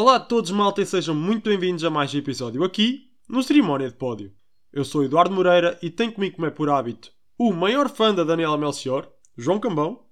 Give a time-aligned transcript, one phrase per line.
[0.00, 3.86] Olá a todos, malta, e sejam muito bem-vindos a mais um episódio aqui no Cerimónia
[3.86, 4.32] de Pódio.
[4.72, 8.24] Eu sou Eduardo Moreira e tenho comigo, como é por hábito, o maior fã da
[8.24, 10.06] Daniela Melchior, João Cambão,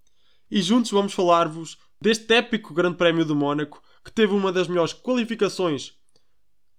[0.50, 4.92] e juntos vamos falar-vos deste épico Grande Prémio do Mónaco que teve uma das melhores
[4.92, 5.94] qualificações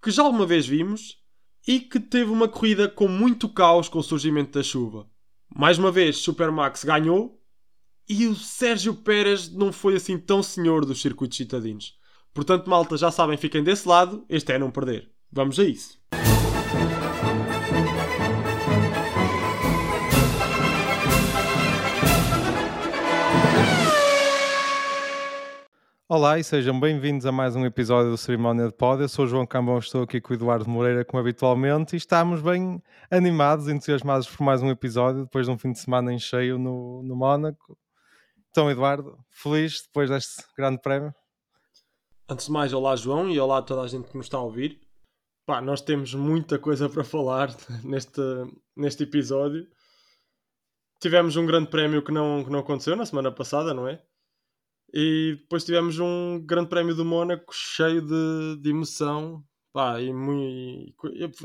[0.00, 1.18] que já alguma vez vimos
[1.66, 5.10] e que teve uma corrida com muito caos com o surgimento da chuva.
[5.52, 7.42] Mais uma vez, Supermax ganhou
[8.08, 11.98] e o Sérgio Pérez não foi assim tão senhor dos circuitos citadinos.
[12.32, 15.10] Portanto, malta, já sabem, fiquem desse lado, este é não perder.
[15.32, 15.98] Vamos a isso.
[26.08, 29.00] Olá e sejam bem-vindos a mais um episódio do Cerimónia de Pod.
[29.00, 32.42] Eu sou o João Cambão, estou aqui com o Eduardo Moreira, como habitualmente, e estamos
[32.42, 36.58] bem animados, entusiasmados por mais um episódio, depois de um fim de semana em cheio
[36.58, 37.78] no, no Mónaco.
[38.50, 41.14] Então, Eduardo, feliz depois deste grande prémio?
[42.30, 44.42] Antes de mais, olá João e olá a toda a gente que nos está a
[44.42, 44.80] ouvir.
[45.44, 48.20] Pá, nós temos muita coisa para falar neste,
[48.76, 49.66] neste episódio.
[51.00, 54.00] Tivemos um grande prémio que não, que não aconteceu na semana passada, não é?
[54.94, 59.44] E depois tivemos um grande prémio do Mónaco cheio de, de emoção.
[59.72, 60.14] Pá, e,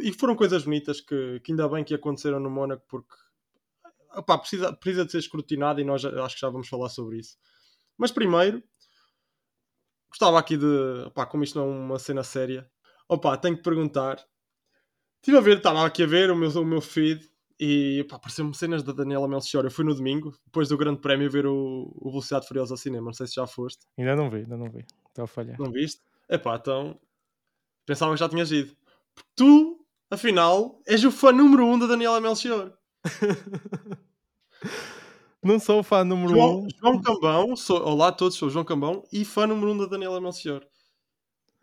[0.03, 3.15] e foram coisas bonitas que, que ainda bem que aconteceram no Mónaco porque
[4.15, 7.37] opá, precisa, precisa de ser escrutinado e nós acho que já vamos falar sobre isso.
[7.97, 8.61] Mas primeiro,
[10.15, 11.03] gostava aqui de.
[11.05, 12.67] Opá, como isto não é uma cena séria,
[13.07, 14.17] opá, tenho que perguntar.
[15.17, 18.83] Estive a ver, estava aqui a ver o meu, o meu feed e apareceu-me cenas
[18.83, 19.65] da Daniela Melchior.
[19.65, 23.05] Eu fui no domingo, depois do Grande Prémio, ver o, o Velocidade Furiosa ao cinema.
[23.05, 23.85] Não sei se já foste.
[23.97, 24.85] Ainda não vi, ainda não vi.
[25.07, 25.59] Estou a falhar.
[25.59, 26.01] Não viste?
[26.29, 26.99] Epá, então.
[27.85, 28.75] Pensava que já tinhas ido.
[29.13, 32.71] Porque tu, afinal, és o fã número um da Daniela Melchior.
[35.45, 36.67] não sou o fã número João, um.
[36.69, 39.85] João Cambão, sou, olá a todos, sou o João Cambão e fã número um da
[39.85, 40.65] Daniela Melchior.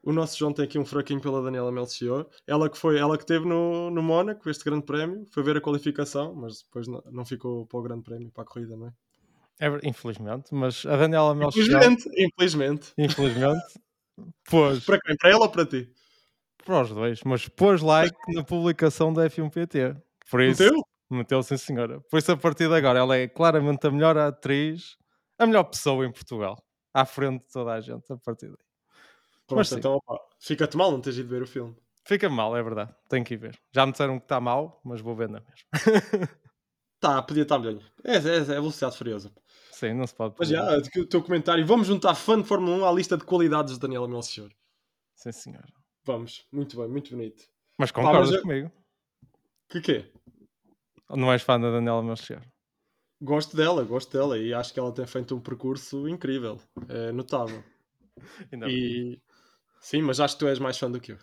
[0.02, 2.26] O nosso João tem aqui um fraquinho pela Daniela Melchior.
[2.46, 5.60] Ela que foi, ela que teve no, no Mónaco, este grande prémio, foi ver a
[5.60, 8.92] qualificação, mas depois não, não ficou para o grande prémio, para a corrida, não é?
[9.60, 11.64] é infelizmente, mas a Daniela Melchior.
[11.64, 12.92] Infelizmente, infelizmente.
[12.96, 13.62] Infelizmente.
[14.48, 14.84] Pois.
[14.84, 15.16] para quem?
[15.16, 15.90] Para ela ou para ti?
[16.64, 20.00] Para os dois, mas pôs like na publicação da F1PT.
[20.30, 20.80] Por isso, Meteu?
[21.14, 22.00] Meteu, sim senhora.
[22.10, 24.96] Por isso, a partir de agora, ela é claramente a melhor atriz,
[25.38, 26.56] a melhor pessoa em Portugal.
[26.94, 28.56] À frente de toda a gente, a partir daí.
[29.46, 30.00] Pronto, Mas, então,
[30.38, 31.76] fica-te mal não teres ido ver o filme.
[32.04, 32.94] Fica mal, é verdade.
[33.08, 33.58] Tenho que ir ver.
[33.72, 35.66] Já me disseram que está mal, mas vou ver na mesma.
[37.00, 37.80] tá, podia estar melhor.
[38.04, 39.32] É, é, é velocidade furiosa.
[39.70, 40.34] Sim, não se pode.
[40.38, 41.64] Mas já, o teu comentário.
[41.66, 44.50] Vamos juntar fã de Fórmula 1 à lista de qualidades de Daniela Melchior.
[45.14, 45.64] Sim, senhor.
[46.04, 47.44] Vamos, muito bem, muito bonito.
[47.78, 48.72] Mas concordas mas comigo?
[49.68, 50.12] Que quê?
[51.16, 52.42] Não és fã da Daniela Melchior?
[53.20, 56.60] Gosto dela, gosto dela e acho que ela tem feito um percurso incrível.
[56.88, 57.62] É notável.
[58.52, 59.10] Ainda e...
[59.10, 59.22] Bem.
[59.80, 61.18] Sim, mas acho que tu és mais fã do que eu.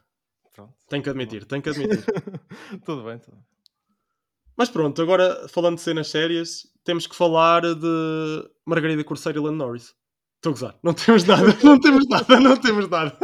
[0.54, 0.74] Pronto.
[0.90, 2.04] Tenho que admitir, tenho que admitir.
[2.86, 3.46] tudo bem, tudo bem.
[4.58, 9.58] Mas pronto, agora falando de cenas sérias, temos que falar de Margarida Corseiro e Lando
[9.58, 9.96] Norris.
[10.36, 10.80] Estou a gozar.
[10.84, 13.18] Não temos nada, não temos nada, não temos nada.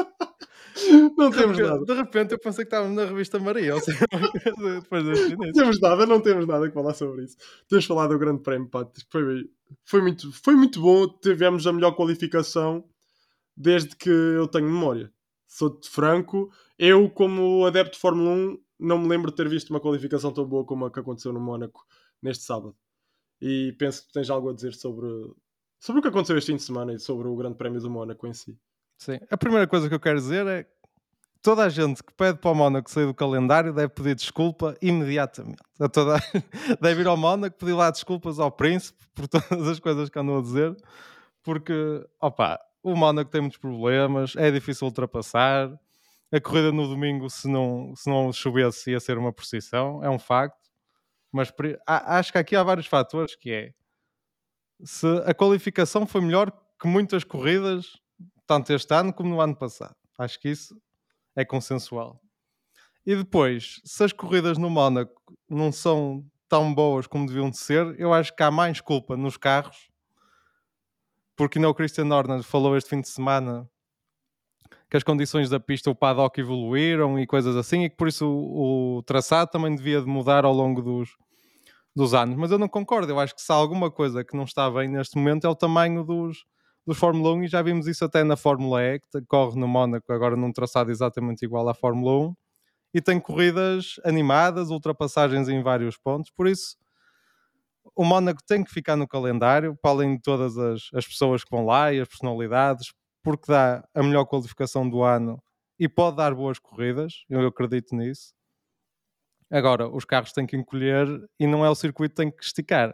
[1.18, 1.86] Não de temos repente, nada.
[1.86, 3.76] De repente eu pensei que estávamos na revista Maria.
[3.76, 4.00] Ou seja,
[4.82, 7.38] depois não temos nada, não temos nada que falar sobre isso.
[7.68, 8.86] Temos falado do Grande Prémio, pá.
[9.10, 9.50] Foi,
[9.86, 11.08] foi, muito, foi muito bom.
[11.20, 12.84] Tivemos a melhor qualificação
[13.56, 15.12] desde que eu tenho memória.
[15.48, 16.52] Sou-te franco.
[16.78, 20.46] Eu, como adepto de Fórmula 1, não me lembro de ter visto uma qualificação tão
[20.46, 21.86] boa como a que aconteceu no Mónaco
[22.22, 22.76] neste sábado.
[23.42, 25.08] E penso que tens algo a dizer sobre,
[25.80, 28.28] sobre o que aconteceu este fim de semana e sobre o Grande Prémio do Mónaco
[28.28, 28.60] em si.
[28.98, 29.20] Sim.
[29.30, 30.66] A primeira coisa que eu quero dizer é
[31.42, 35.62] toda a gente que pede para o Mónaco sair do calendário deve pedir desculpa imediatamente.
[35.80, 36.18] A toda...
[36.82, 40.40] deve ir ao Mónaco pedir lá desculpas ao príncipe por todas as coisas que andam
[40.40, 40.76] a dizer,
[41.44, 41.74] porque,
[42.20, 45.72] opa, o Mónaco tem muitos problemas, é difícil ultrapassar.
[46.32, 50.20] A corrida no domingo, se não, se não chovesse, ia ser uma procissão, é um
[50.20, 50.70] facto.
[51.32, 51.54] Mas
[51.86, 53.74] acho que aqui há vários fatores que é
[54.84, 57.94] se a qualificação foi melhor que muitas corridas
[58.46, 59.96] tanto este ano como no ano passado.
[60.18, 60.80] Acho que isso
[61.36, 62.20] é consensual.
[63.06, 68.00] E depois, se as corridas no Mónaco não são tão boas como deviam de ser,
[68.00, 69.90] eu acho que há mais culpa nos carros,
[71.36, 73.70] porque não o Christian Horner falou este fim de semana
[74.90, 78.26] que as condições da pista, o paddock evoluíram e coisas assim, e que por isso
[78.28, 81.18] o, o traçado também devia de mudar ao longo dos,
[81.96, 82.36] dos anos.
[82.36, 84.88] Mas eu não concordo, eu acho que se há alguma coisa que não está bem
[84.88, 86.46] neste momento é o tamanho dos,
[86.86, 90.12] do Fórmula 1 e já vimos isso até na Fórmula E, que corre no Mónaco
[90.14, 92.36] agora num traçado exatamente igual à Fórmula 1
[92.94, 96.78] e tem corridas animadas, ultrapassagens em vários pontos, por isso
[97.96, 101.52] o Mónaco tem que ficar no calendário, para além de todas as, as pessoas que
[101.52, 102.94] vão lá e as personalidades,
[103.24, 105.42] porque dá a melhor qualificação do ano
[105.80, 108.34] e pode dar boas corridas, eu acredito nisso.
[109.52, 111.08] Agora, os carros têm que encolher
[111.40, 112.94] e não é o circuito que tem que esticar.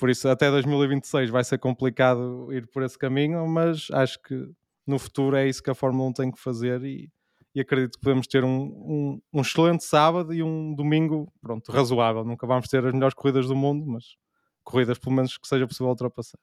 [0.00, 4.50] Por isso, até 2026 vai ser complicado ir por esse caminho, mas acho que
[4.86, 7.12] no futuro é isso que a Fórmula 1 tem que fazer e,
[7.54, 12.24] e acredito que podemos ter um, um, um, excelente sábado e um domingo, pronto, razoável.
[12.24, 14.16] Nunca vamos ter as melhores corridas do mundo, mas
[14.64, 16.40] corridas pelo menos que seja possível ultrapassar.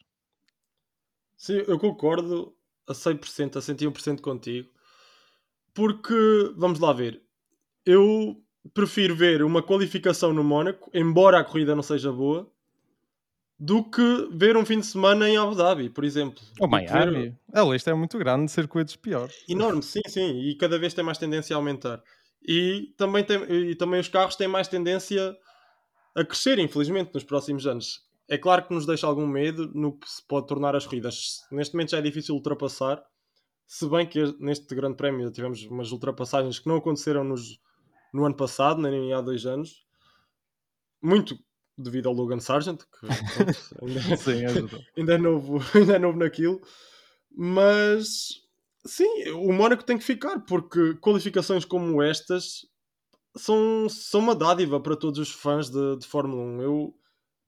[1.36, 2.56] Sim, eu concordo
[2.88, 4.70] a 100%, a 101% contigo,
[5.74, 7.24] porque, vamos lá ver,
[7.84, 8.40] eu
[8.72, 12.56] prefiro ver uma qualificação no Mónaco, embora a corrida não seja boa,
[13.60, 16.44] do que ver um fim de semana em Abu Dhabi, por exemplo.
[16.60, 17.30] Ou Miami.
[17.30, 17.36] Ver...
[17.54, 19.36] A lista é muito grande de circuitos piores.
[19.50, 20.42] Enorme, sim, sim.
[20.42, 22.04] E cada vez tem mais tendência a aumentar.
[22.48, 25.36] E também, tem, e também os carros têm mais tendência
[26.16, 28.06] a crescer, infelizmente, nos próximos anos.
[28.30, 31.46] É claro que nos deixa algum medo no que se pode tornar as corridas.
[31.52, 33.02] Neste momento já é difícil ultrapassar,
[33.66, 37.60] se bem que neste Grande Prémio tivemos umas ultrapassagens que não aconteceram nos,
[38.14, 39.86] no ano passado, nem há dois anos.
[41.02, 41.38] Muito
[41.78, 44.46] devido ao Logan Sargent, que pronto, ainda, sim,
[44.98, 46.62] ainda, é novo, ainda é novo naquilo.
[47.32, 48.42] Mas
[48.86, 52.66] sim, o Mónaco tem que ficar, porque qualificações como estas
[53.36, 56.62] são, são uma dádiva para todos os fãs de, de Fórmula 1.
[56.62, 56.96] Eu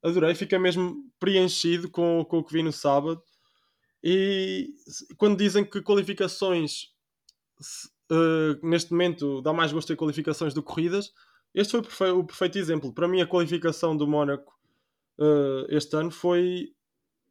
[0.04, 3.22] adorei, fiquei mesmo preenchido com, com o que vi no sábado.
[4.04, 4.70] E
[5.18, 6.94] quando dizem que qualificações
[8.12, 11.12] uh, neste momento dá mais gosto ter qualificações do que corridas,
[11.54, 12.94] este foi o perfeito, o perfeito exemplo.
[12.94, 14.58] Para mim, a qualificação do Mónaco
[15.20, 16.74] uh, este ano foi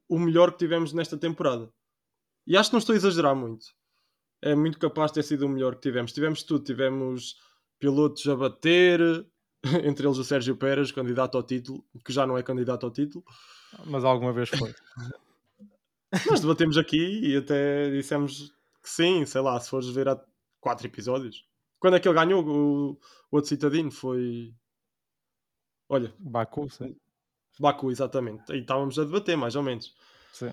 [0.09, 1.71] o melhor que tivemos nesta temporada.
[2.47, 3.67] E acho que não estou a exagerar muito.
[4.41, 6.13] É muito capaz de ter sido o melhor que tivemos.
[6.13, 6.65] Tivemos tudo.
[6.65, 7.37] Tivemos
[7.79, 9.01] pilotos a bater,
[9.85, 13.25] entre eles o Sérgio Pérez, candidato ao título, que já não é candidato ao título.
[13.87, 14.75] Mas alguma vez foi.
[16.31, 20.19] Nós debatemos aqui e até dissemos que sim, sei lá, se fores ver há
[20.59, 21.45] quatro episódios.
[21.79, 22.99] Quando é que ele ganhou o, o
[23.31, 23.91] outro citadino?
[23.91, 24.53] Foi.
[25.89, 26.13] Olha.
[26.19, 26.97] Baku, sim.
[27.59, 28.53] Baku, exatamente.
[28.53, 29.95] Aí estávamos a debater, mais ou menos.
[30.33, 30.53] Sim.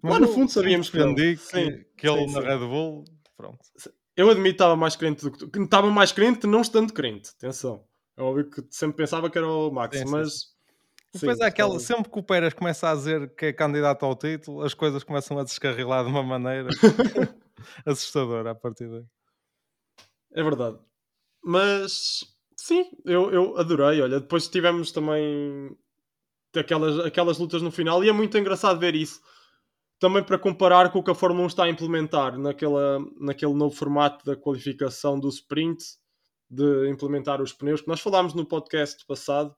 [0.00, 3.04] Mas Lá no fundo sabíamos que, ele, que, que ele sim, na Red Bull.
[3.36, 3.58] Pronto.
[4.16, 5.62] Eu admito que estava mais crente do que tu.
[5.62, 7.30] Estava mais crente não estando crente.
[7.30, 7.84] Atenção.
[8.16, 10.52] É óbvio que sempre pensava que era o Max, sim, mas.
[11.12, 14.62] Depois é aquela, sempre que o Pérez começa a dizer que é candidato ao título,
[14.62, 16.70] as coisas começam a descarrilar de uma maneira
[17.84, 19.04] assustadora a partir daí.
[20.34, 20.78] É verdade.
[21.44, 22.24] Mas
[22.56, 24.00] sim, eu, eu adorei.
[24.00, 25.76] Olha, depois tivemos também
[26.54, 29.20] aquelas, aquelas lutas no final e é muito engraçado ver isso.
[29.98, 33.74] Também para comparar com o que a Fórmula 1 está a implementar naquela, naquele novo
[33.74, 35.84] formato da qualificação do sprint,
[36.50, 39.54] de implementar os pneus, que nós falámos no podcast passado,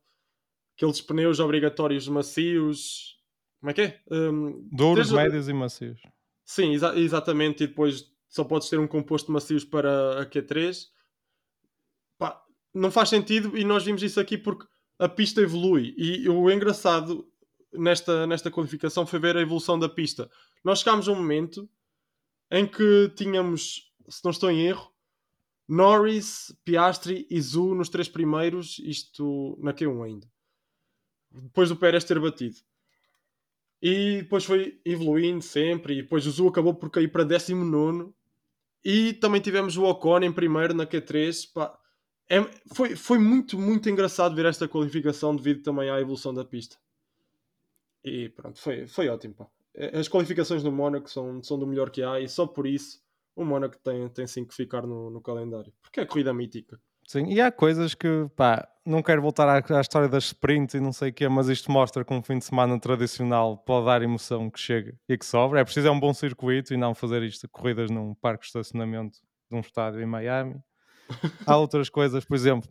[0.76, 3.18] aqueles pneus obrigatórios macios.
[3.58, 4.00] Como é que é?
[4.10, 6.00] Um, Duros, médios e macios.
[6.44, 7.64] Sim, exa exatamente.
[7.64, 10.88] E depois só podes ter um composto macios para a Q3.
[12.18, 12.44] Pá,
[12.74, 14.66] não faz sentido e nós vimos isso aqui porque
[14.98, 15.94] a pista evolui.
[15.96, 17.30] E o engraçado
[17.72, 20.28] nesta, nesta qualificação foi ver a evolução da pista.
[20.64, 21.68] Nós chegámos a um momento
[22.50, 24.92] em que tínhamos, se não estou em erro,
[25.68, 30.28] Norris, Piastri e Zu nos três primeiros, isto na Q1 ainda.
[31.30, 32.56] Depois do Pérez ter batido.
[33.80, 35.98] E depois foi evoluindo sempre.
[35.98, 38.12] E depois o Zu acabou por cair para 19
[38.84, 41.52] e também tivemos o Ocon em primeiro na Q3.
[41.52, 41.78] Pá,
[42.28, 42.42] é,
[42.74, 46.76] foi, foi muito, muito engraçado ver esta qualificação devido também à evolução da pista.
[48.04, 49.34] E pronto, foi, foi ótimo.
[49.34, 49.46] Pá.
[49.92, 53.02] As qualificações no Mónaco são, são do melhor que há e só por isso
[53.34, 55.72] o Mónaco tem, tem sim que ficar no, no calendário.
[55.82, 56.80] Porque é corrida mítica.
[57.06, 60.80] Sim, e há coisas que, pá, não quero voltar à, à história das sprints e
[60.80, 64.02] não sei o quê, mas isto mostra que um fim de semana tradicional pode dar
[64.02, 65.60] emoção que chega e que sobra.
[65.60, 69.18] É preciso é um bom circuito e não fazer isto, corridas num parque de estacionamento
[69.50, 70.56] de um estádio em Miami.
[71.46, 72.70] há outras coisas, por exemplo,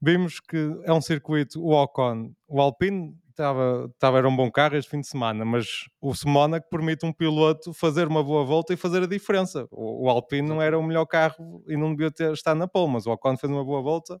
[0.00, 4.76] vimos que é um circuito, o Ocon, o Alpine estava, estava, era um bom carro
[4.76, 8.76] este fim de semana, mas o Mónaco permite um piloto fazer uma boa volta e
[8.76, 9.66] fazer a diferença.
[9.70, 12.92] O, o Alpine não era o melhor carro e não devia ter, estar na pole,
[12.92, 14.20] mas o Ocon fez uma boa volta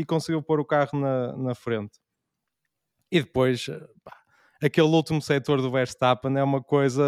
[0.00, 1.98] e conseguiu pôr o carro na, na frente.
[3.10, 3.66] E depois,
[4.04, 4.16] pá,
[4.62, 7.02] aquele último setor do Verstappen é uma coisa...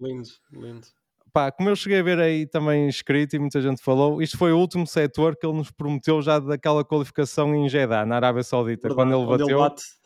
[0.00, 0.86] Lindo, lindo.
[1.32, 4.52] Pá, como eu cheguei a ver aí também escrito e muita gente falou, isto foi
[4.52, 8.88] o último setor que ele nos prometeu já daquela qualificação em Jeddah, na Arábia Saudita,
[8.88, 9.58] Verdade, quando ele bateu.
[9.58, 10.00] Ele bate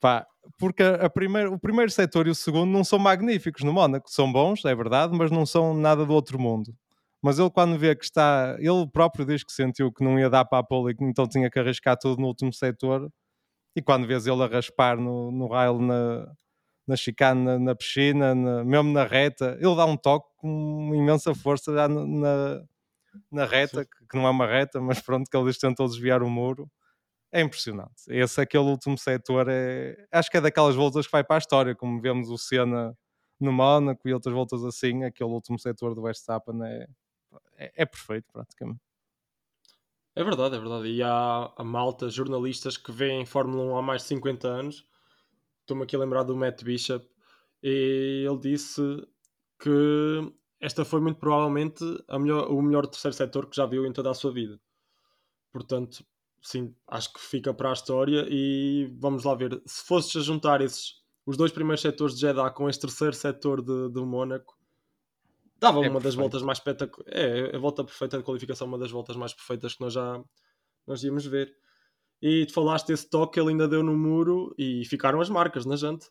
[0.00, 0.26] Pá,
[0.58, 4.10] porque a, a primeiro, o primeiro setor e o segundo não são magníficos no Mónaco,
[4.10, 6.74] são bons, é verdade, mas não são nada do outro mundo.
[7.22, 10.44] Mas ele, quando vê que está, ele próprio diz que sentiu que não ia dar
[10.44, 13.10] para a pole, então tinha que arriscar tudo no último setor.
[13.76, 16.32] E quando vês ele a raspar no, no rail na,
[16.86, 19.56] na chicane, na, na piscina, na, mesmo na reta.
[19.60, 22.62] Ele dá um toque com imensa força já na,
[23.30, 26.30] na reta, que, que, não é uma reta, mas pronto, que eles tentam desviar o
[26.30, 26.70] muro.
[27.32, 27.92] É impressionante.
[28.08, 29.96] Esse aquele último setor é.
[30.12, 32.96] Acho que é daquelas voltas que vai para a história, como vemos o Senna
[33.40, 35.04] no Mónaco e outras voltas assim.
[35.04, 36.86] Aquele último setor do Verstappen é,
[37.60, 38.80] é, é perfeito, praticamente.
[40.16, 40.88] É verdade, é verdade.
[40.88, 44.86] E há a malta, jornalistas que veem Fórmula 1 há mais de 50 anos.
[45.60, 47.06] Estou-me aqui a lembrar do Matt Bishop.
[47.62, 48.82] E ele disse
[49.58, 51.84] que esta foi muito provavelmente
[52.18, 54.58] melhor, o melhor terceiro setor que já viu em toda a sua vida.
[55.52, 56.04] Portanto,
[56.42, 58.26] sim, acho que fica para a história.
[58.28, 59.62] E vamos lá ver.
[59.66, 60.94] Se fosses a juntar esses,
[61.26, 64.59] os dois primeiros setores de Jeddah com este terceiro setor de, de Mônaco,
[65.60, 66.02] Dava é uma perfeito.
[66.04, 67.12] das voltas mais espetaculares.
[67.14, 70.22] É, a volta perfeita de qualificação, uma das voltas mais perfeitas que nós já
[70.86, 71.54] nós íamos ver.
[72.22, 75.66] E tu falaste desse toque que ele ainda deu no muro e ficaram as marcas
[75.66, 76.06] na jante.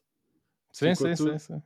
[0.72, 1.62] Sim, sim, sim, sim,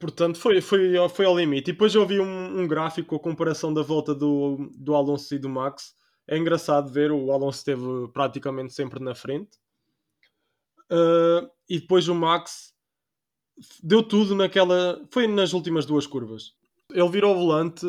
[0.00, 1.70] Portanto, foi, foi, foi ao limite.
[1.70, 5.38] E depois eu vi um, um gráfico, a comparação da volta do, do Alonso e
[5.38, 5.94] do Max.
[6.26, 7.82] É engraçado ver, o Alonso esteve
[8.12, 9.58] praticamente sempre na frente.
[10.90, 12.74] Uh, e depois o Max
[13.82, 15.06] deu tudo naquela.
[15.10, 16.58] Foi nas últimas duas curvas
[16.92, 17.86] ele virou o volante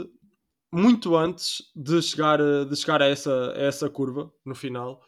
[0.74, 5.02] muito antes de chegar, de chegar a, essa, a essa curva no final,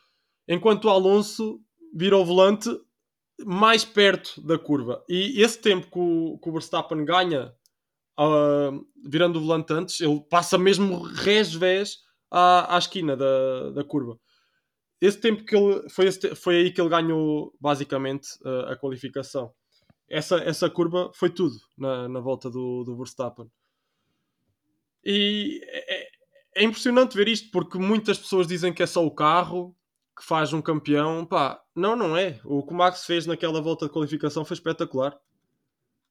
[0.48, 1.60] enquanto o Alonso
[1.96, 2.70] virou o volante
[3.46, 5.04] mais perto da curva.
[5.10, 7.54] E esse tempo que o, que o Verstappen ganha
[8.20, 11.98] uh, virando o volante antes, ele passa mesmo resvés
[12.32, 14.20] à, à esquina da, da curva.
[15.02, 19.52] Esse tempo que ele foi, esse, foi aí que ele ganhou basicamente uh, a qualificação.
[20.10, 23.50] Essa, essa curva foi tudo na, na volta do, do Verstappen.
[25.06, 26.08] E é,
[26.56, 29.76] é, impressionante ver isto porque muitas pessoas dizem que é só o carro
[30.18, 31.26] que faz um campeão.
[31.26, 32.40] Pá, não, não é.
[32.46, 35.18] O que o Max fez naquela volta de qualificação foi espetacular.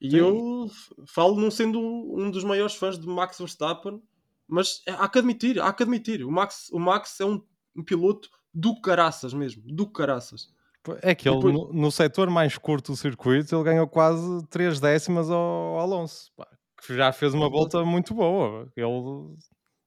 [0.01, 0.17] E Sim.
[0.17, 0.71] eu
[1.07, 4.03] falo não sendo um dos maiores fãs de Max Verstappen,
[4.49, 6.25] mas há que admitir, há que admitir.
[6.25, 7.41] O Max, o Max é um,
[7.77, 10.53] um piloto do caraças mesmo, do caraças.
[11.01, 11.55] É que ele, Depois...
[11.55, 16.33] no, no setor mais curto do circuito, ele ganhou quase 3 décimas ao, ao Alonso.
[16.37, 16.49] Pá,
[16.87, 18.71] que já fez uma volta muito boa.
[18.77, 19.37] Ele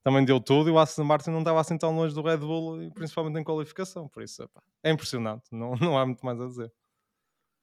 [0.04, 2.92] também deu tudo e o Aston Martin não estava assim tão longe do Red Bull,
[2.94, 4.08] principalmente em qualificação.
[4.08, 4.48] Por isso
[4.84, 6.72] é impressionante, não, não há muito mais a dizer.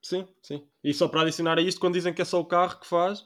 [0.02, 0.66] Sim, sim.
[0.82, 3.24] E só para adicionar a isto, quando dizem que é só o carro que faz,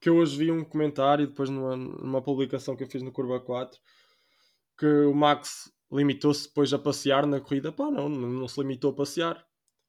[0.00, 3.40] que eu hoje vi um comentário, depois numa, numa publicação que eu fiz no Curva
[3.40, 3.80] 4,
[4.76, 7.72] que o Max limitou-se depois a passear na corrida.
[7.72, 9.46] Pá, não, não se limitou a passear.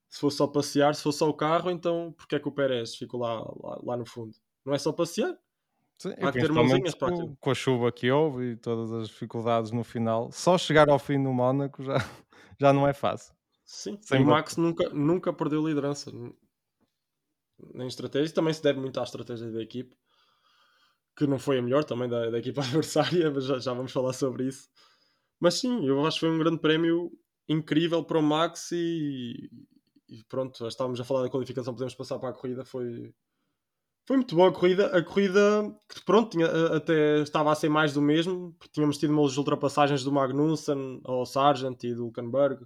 [0.08, 2.96] Se fosse só passear, se fosse só o carro, então porque é que o Pérez
[2.96, 4.36] ficou lá, lá, lá no fundo?
[4.66, 5.38] Não é só passear?
[6.00, 9.10] Sim, Há que ter mãozinhas para com, com a chuva que houve e todas as
[9.10, 11.96] dificuldades no final, só chegar ao fim do Mónaco já,
[12.58, 13.36] já não é fácil.
[13.66, 16.10] Sim, Sem o Max nunca, nunca perdeu liderança
[17.74, 18.34] nem estratégia.
[18.34, 19.94] Também se deve muito à estratégia da equipe,
[21.18, 24.14] que não foi a melhor também da, da equipa adversária, mas já, já vamos falar
[24.14, 24.70] sobre isso.
[25.38, 27.12] Mas sim, eu acho que foi um grande prémio
[27.48, 29.50] incrível para o Max e,
[30.08, 32.64] e pronto, já estávamos a falar da qualificação, podemos passar para a corrida.
[32.64, 33.14] Foi,
[34.10, 34.88] foi muito boa a corrida.
[34.88, 39.38] A corrida, que pronto, tinha, até estava a ser mais do mesmo, tínhamos tido umas
[39.38, 42.66] ultrapassagens do Magnussen ao Sargent e do Hülkenberg.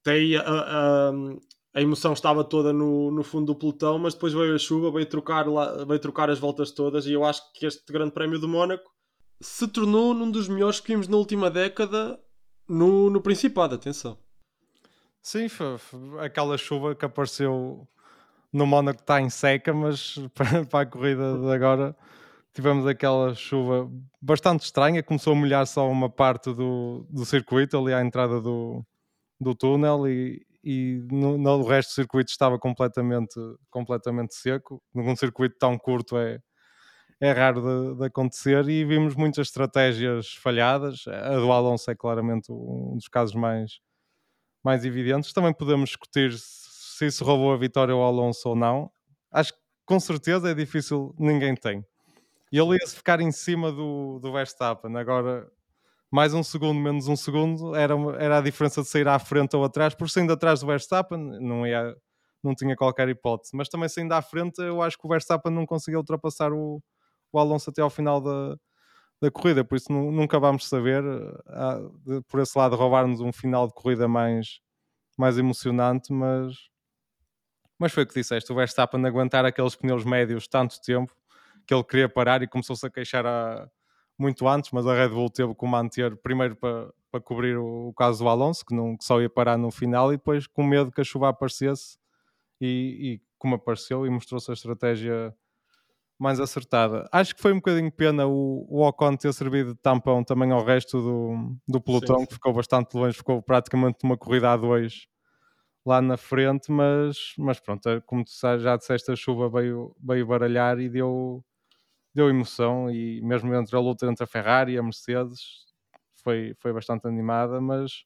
[0.00, 1.10] Até aí a, a,
[1.74, 5.04] a, emoção estava toda no, no fundo do pelotão, mas depois veio a chuva, veio
[5.04, 7.04] trocar, lá, veio trocar as voltas todas.
[7.04, 8.90] E eu acho que este Grande Prémio do Mónaco
[9.42, 12.18] se tornou num dos melhores que vimos na última década
[12.66, 13.74] no, no Principado.
[13.74, 14.16] Atenção.
[15.20, 15.48] Sim,
[16.18, 17.86] aquela chuva que apareceu
[18.52, 20.14] no Mónaco está em seca, mas
[20.70, 21.96] para, a corrida de agora
[22.54, 23.90] tivemos aquela chuva
[24.20, 28.84] bastante estranha, começou a molhar só uma parte do, do circuito, ali à entrada do,
[29.40, 33.38] do túnel e, e no, no resto do circuito estava completamente,
[33.70, 34.82] completamente seco.
[34.94, 36.40] Num circuito tão curto é,
[37.20, 37.62] é raro
[37.94, 41.06] de, de, acontecer e vimos muitas estratégias falhadas.
[41.06, 43.78] A do Alonso é claramente um dos casos mais,
[44.64, 45.32] mais evidentes.
[45.32, 46.67] Também podemos discutir se
[47.06, 48.90] isso roubou a vitória ao Alonso ou não,
[49.30, 51.84] acho que com certeza é difícil, ninguém tem.
[52.52, 54.96] E ele ia-se ficar em cima do, do Verstappen.
[54.96, 55.50] Agora,
[56.10, 59.64] mais um segundo, menos um segundo, era, era a diferença de sair à frente ou
[59.64, 59.94] atrás.
[59.94, 61.94] Por saindo atrás do Verstappen, não, ia,
[62.42, 63.54] não tinha qualquer hipótese.
[63.54, 66.82] Mas também saindo à frente, eu acho que o Verstappen não conseguiu ultrapassar o,
[67.32, 68.56] o Alonso até ao final da,
[69.20, 69.64] da corrida.
[69.64, 71.02] Por isso, nunca vamos saber.
[71.48, 71.80] Ah,
[72.28, 74.60] por esse lado, roubar-nos um final de corrida mais,
[75.18, 76.54] mais emocionante, mas
[77.78, 81.14] mas foi o que disseste, o Verstappen aguentar aqueles pneus médios tanto tempo
[81.66, 83.68] que ele queria parar e começou-se a queixar a,
[84.18, 87.94] muito antes, mas a Red Bull teve que manter primeiro para, para cobrir o, o,
[87.94, 90.90] caso do Alonso, que, não, que só ia parar no final, e depois com medo
[90.90, 91.98] que a chuva aparecesse
[92.60, 95.34] e, como apareceu e mostrou-se a estratégia
[96.18, 97.08] mais acertada.
[97.12, 100.64] Acho que foi um bocadinho pena o, o Ocon ter servido de tampão também ao
[100.64, 102.26] resto do, do pelotão, sim.
[102.26, 105.06] que ficou bastante longe, ficou praticamente uma corrida a dois
[105.84, 110.26] lá na frente, mas, mas pronto, é, como tu já disseste, a chuva veio, veio
[110.26, 111.44] baralhar e deu,
[112.14, 115.66] deu emoção, e mesmo entre a luta entre a Ferrari e a Mercedes
[116.22, 118.04] foi, foi bastante animada, mas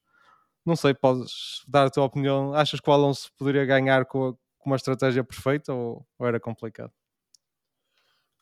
[0.64, 4.32] não sei, podes dar a tua opinião, achas que o Alonso poderia ganhar com, a,
[4.58, 6.92] com uma estratégia perfeita ou, ou era complicado?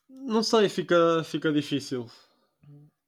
[0.07, 2.05] Não sei, fica, fica difícil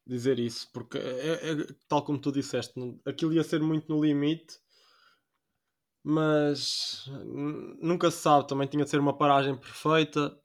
[0.05, 2.73] dizer isso, porque é, é, tal como tu disseste,
[3.05, 4.59] aquilo ia ser muito no limite,
[6.03, 7.05] mas
[7.81, 10.37] nunca se sabe, também tinha de ser uma paragem perfeita.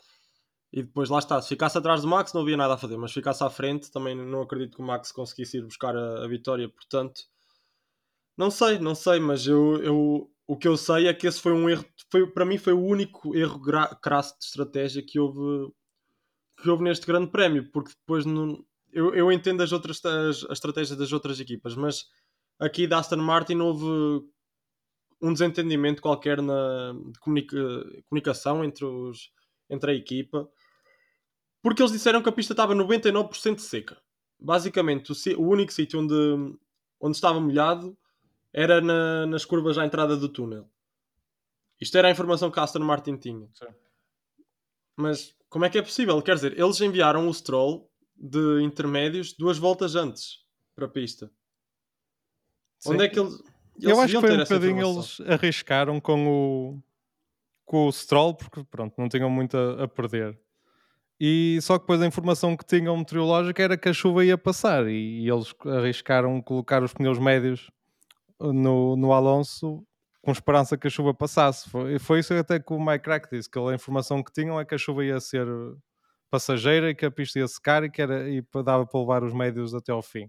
[0.72, 3.10] E depois lá está, se ficasse atrás do Max não havia nada a fazer, mas
[3.10, 6.28] se ficasse à frente também não acredito que o Max conseguisse ir buscar a, a
[6.28, 7.22] vitória, portanto
[8.36, 11.52] não sei, não sei, mas eu, eu o que eu sei é que esse foi
[11.52, 13.60] um erro, foi, para mim foi o único erro
[14.00, 15.72] crasso de estratégia que houve
[16.62, 18.24] que houve neste grande prémio, porque depois
[18.92, 22.06] eu, eu entendo as outras as, as estratégias das outras equipas, mas
[22.58, 24.24] aqui da Aston Martin houve
[25.20, 27.56] um desentendimento qualquer na comunica,
[28.08, 29.32] comunicação entre, os,
[29.68, 30.48] entre a equipa,
[31.62, 34.00] porque eles disseram que a pista estava 99% seca.
[34.38, 36.56] Basicamente, o, o único sítio onde,
[37.00, 37.96] onde estava molhado
[38.52, 40.70] era na, nas curvas à entrada do túnel.
[41.80, 43.48] Isto era a informação que a Aston Martin tinha.
[43.54, 43.66] Sim.
[44.96, 46.20] Mas como é que é possível?
[46.22, 50.44] Quer dizer, eles enviaram o Stroll de intermédios duas voltas antes
[50.74, 51.30] para a pista.
[52.78, 52.94] Sim.
[52.94, 53.40] Onde é que eles.
[53.80, 56.82] Eles Eu acho que foi um bocadinho eles arriscaram com o,
[57.64, 60.38] com o Stroll, porque pronto, não tinham muito a, a, perder.
[61.20, 64.86] E só que depois a informação que tinham meteorológica era que a chuva ia passar
[64.88, 67.70] e, e eles arriscaram colocar os pneus médios
[68.40, 69.84] no, no Alonso
[70.22, 71.68] com esperança que a chuva passasse.
[71.70, 74.64] Foi, foi isso até que o Mike Crack disse, que a informação que tinham é
[74.64, 75.46] que a chuva ia ser
[76.30, 79.32] passageira e que a pista ia secar e que era, e dava para levar os
[79.32, 80.28] médios até ao fim.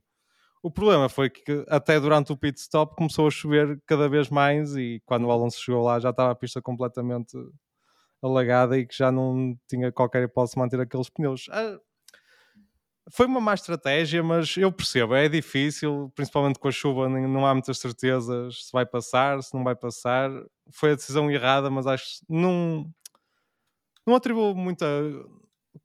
[0.61, 4.75] O problema foi que até durante o pit stop começou a chover cada vez mais
[4.75, 7.37] e quando o Alonso chegou lá já estava a pista completamente
[8.21, 11.47] alagada e que já não tinha qualquer hipótese de manter aqueles pneus.
[11.49, 11.79] Ah,
[13.11, 17.53] foi uma má estratégia, mas eu percebo, é difícil, principalmente com a chuva, não há
[17.53, 20.29] muitas certezas se vai passar, se não vai passar.
[20.71, 22.85] Foi a decisão errada, mas acho que não,
[24.05, 24.85] não atribuo muita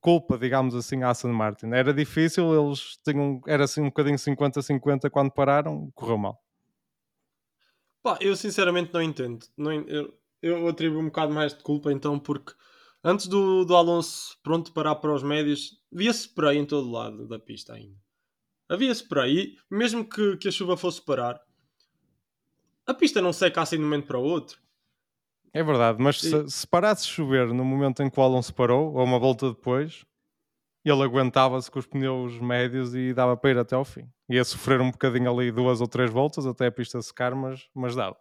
[0.00, 1.66] culpa, digamos assim, à Aston Martin.
[1.72, 6.38] Era difícil, eles tinham, era assim um bocadinho 50-50 quando pararam, correu mal.
[8.02, 9.46] Pá, eu sinceramente não entendo.
[9.56, 12.52] Não, eu, eu atribuo um bocado mais de culpa então, porque
[13.06, 17.38] Antes do, do Alonso pronto parar para os médios, havia spray em todo lado da
[17.38, 17.98] pista ainda.
[18.66, 21.38] Havia spray, e mesmo que, que a chuva fosse parar,
[22.86, 24.58] a pista não seca assim de um momento para o outro.
[25.54, 29.04] É verdade, mas se, se parasse chover no momento em que o Alonso parou, ou
[29.04, 30.04] uma volta depois,
[30.84, 34.10] ele aguentava-se com os pneus médios e dava para ir até ao fim.
[34.28, 37.94] Ia sofrer um bocadinho ali duas ou três voltas até a pista secar, mas, mas
[37.94, 38.16] dava.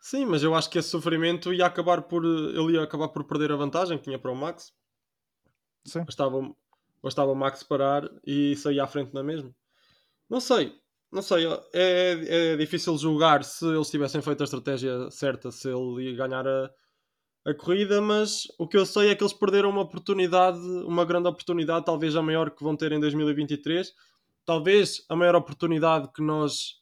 [0.00, 2.24] Sim, mas eu acho que esse sofrimento ia acabar por.
[2.24, 4.72] Ele ia acabar por perder a vantagem que tinha para o Max.
[5.84, 6.04] Sim.
[6.04, 6.54] Bastava,
[7.02, 9.52] bastava o Max parar e sair à frente na mesma.
[10.30, 10.80] Não sei,
[11.12, 11.46] não sei.
[11.74, 16.46] É, é difícil julgar se eles tivessem feito a estratégia certa, se ele ia ganhar
[16.46, 16.70] a,
[17.46, 21.28] a corrida, mas o que eu sei é que eles perderam uma oportunidade, uma grande
[21.28, 23.92] oportunidade, talvez a maior que vão ter em 2023.
[24.44, 26.80] Talvez a maior oportunidade que nós.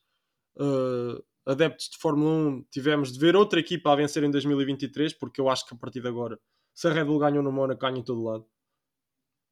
[0.57, 5.41] Uh, adeptos de Fórmula 1 tivemos de ver outra equipa a vencer em 2023, porque
[5.41, 6.39] eu acho que a partir de agora,
[6.75, 8.47] se a Red Bull ganhou no Mónaco, ganha em todo lado.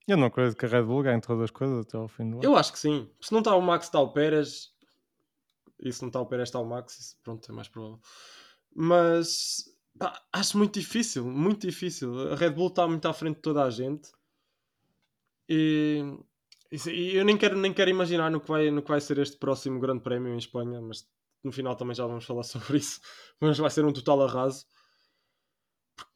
[0.09, 2.37] Eu não acredito que a Red Bull ganhe todas as coisas até ao fim do
[2.39, 2.45] ano.
[2.45, 3.11] Eu acho que sim.
[3.21, 4.73] Se não está o Max, está o Pérez.
[5.79, 6.99] E se não está o Pérez, está o Max.
[6.99, 8.01] Isso, pronto, é mais provável.
[8.75, 12.33] Mas pá, acho muito difícil, muito difícil.
[12.33, 14.11] A Red Bull está muito à frente de toda a gente.
[15.47, 16.03] E,
[16.87, 19.37] e eu nem quero, nem quero imaginar no que, vai, no que vai ser este
[19.37, 21.07] próximo Grande Prémio em Espanha, mas
[21.45, 22.99] no final também já vamos falar sobre isso,
[23.39, 24.65] mas vai ser um total arraso.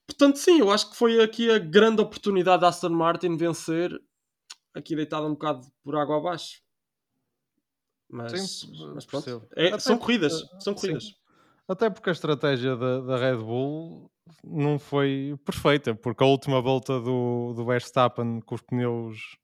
[0.06, 3.92] Portanto, sim, eu acho que foi aqui a grande oportunidade da Aston Martin vencer,
[4.74, 6.60] aqui deitado um bocado por água abaixo.
[8.10, 11.04] Mas, sim, mas pronto, é, são corridas, são corridas.
[11.04, 11.14] Sim.
[11.66, 14.10] Até porque a estratégia da, da, Red Bull
[14.44, 19.38] não foi perfeita, porque a última volta do, do Verstappen com os pneus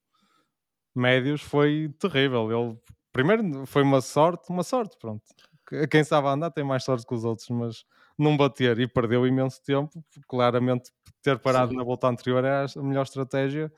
[0.95, 2.51] médios foi terrível.
[2.51, 2.79] Ele
[3.11, 5.25] primeiro foi uma sorte, uma sorte, pronto
[5.91, 7.85] quem sabe andar tem mais sorte que os outros, mas
[8.19, 10.91] não bater e perdeu imenso tempo, claramente
[11.23, 11.77] ter parado Sim.
[11.77, 13.71] na volta anterior é a melhor estratégia,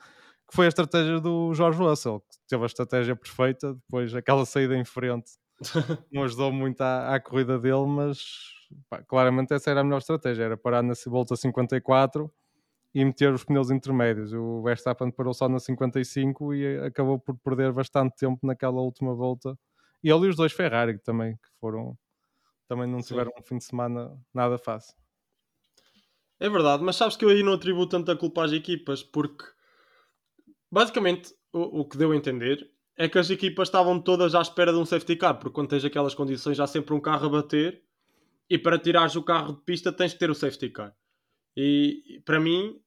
[0.49, 4.75] que foi a estratégia do George Russell, que teve a estratégia perfeita, depois aquela saída
[4.75, 5.31] em frente
[6.11, 8.19] não ajudou muito à, à corrida dele, mas
[8.89, 12.31] pá, claramente essa era a melhor estratégia, era parar na volta 54
[12.93, 14.33] e meter os pneus intermédios.
[14.33, 19.57] O Verstappen parou só na 55 e acabou por perder bastante tempo naquela última volta.
[20.03, 21.97] E ele e os dois Ferrari também, que foram
[22.71, 24.95] também não tiveram um fim de semana nada fácil.
[26.39, 29.43] É verdade, mas sabes que eu aí não atribuo tanta culpa às equipas, porque
[30.71, 34.71] basicamente o, o que deu a entender é que as equipas estavam todas à espera
[34.71, 37.83] de um safety car, porque quando tens aquelas condições há sempre um carro a bater
[38.49, 40.95] e para tirares o carro de pista tens que ter o safety car.
[41.57, 42.79] E para mim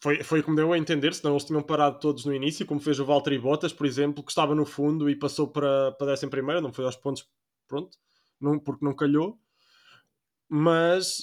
[0.00, 3.00] foi, foi como deu a entender, senão eles tinham parado todos no início, como fez
[3.00, 6.60] o Valtteri Bottas, por exemplo, que estava no fundo e passou para, para décima primeira,
[6.60, 7.28] não foi aos pontos,
[7.66, 7.98] pronto,
[8.40, 9.38] não, porque não calhou.
[10.48, 11.18] Mas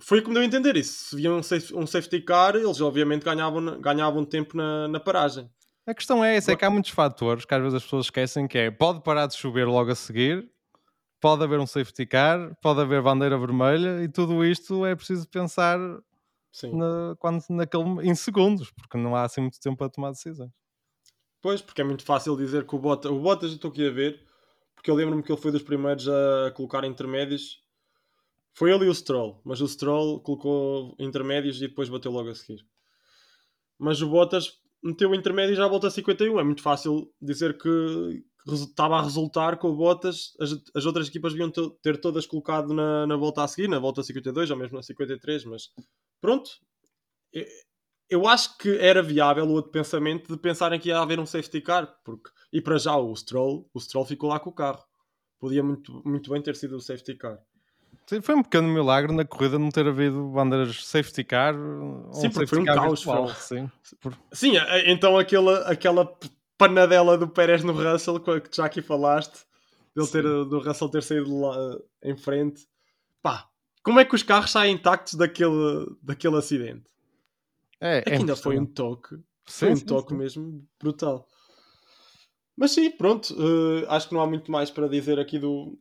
[0.00, 1.10] foi como deu a entender isso.
[1.10, 5.48] Se via um, safe, um safety car, eles obviamente ganhavam, ganhavam tempo na, na paragem.
[5.86, 8.46] A questão é essa, é que há muitos fatores que às vezes as pessoas esquecem
[8.46, 10.48] que é, pode parar de chover logo a seguir,
[11.20, 15.78] pode haver um safety car, pode haver bandeira vermelha e tudo isto é preciso pensar
[16.72, 20.52] na, quando, naquele, em segundos, porque não há assim muito tempo para tomar decisões.
[21.40, 23.90] Pois, porque é muito fácil dizer que o Bottas, o Bottas eu estou aqui a
[23.90, 24.24] ver,
[24.82, 27.62] porque eu lembro-me que ele foi dos primeiros a colocar intermédios.
[28.52, 32.34] Foi ele e o Stroll, mas o Stroll colocou intermédios e depois bateu logo a
[32.34, 32.66] seguir.
[33.78, 36.40] Mas o Bottas meteu intermédio e já volta a 51.
[36.40, 40.32] É muito fácil dizer que, estava a resultar com o Bottas.
[40.40, 44.00] As, as outras equipas deviam ter todas colocado na, na volta a seguir, na volta
[44.00, 45.70] a 52 ou mesmo na 53, mas
[46.20, 46.50] pronto.
[48.10, 51.60] Eu acho que era viável o outro pensamento de pensarem que ia haver um safety
[51.60, 54.84] car, porque e para já o Stroll, o Stroll ficou lá com o carro.
[55.38, 57.38] Podia muito, muito bem ter sido o safety car.
[58.06, 61.54] Sim, foi um pequeno milagre na corrida não ter havido bandeiras safety car.
[62.12, 63.04] Sim, porque foi um caos.
[63.04, 63.70] Virtual, sim.
[64.32, 64.52] sim,
[64.86, 66.16] então aquela, aquela
[66.58, 69.44] panadela do Pérez no Russell, que já aqui falaste,
[69.96, 72.66] dele ter, do Russell ter saído lá em frente.
[73.22, 73.48] Pá,
[73.82, 76.90] como é que os carros saem intactos daquele, daquele acidente?
[77.80, 79.16] É, é que ainda foi um toque.
[79.46, 81.26] Sim, foi um sim, toque mesmo brutal.
[82.56, 83.34] Mas sim, pronto.
[83.34, 85.78] Uh, acho que não há muito mais para dizer aqui do,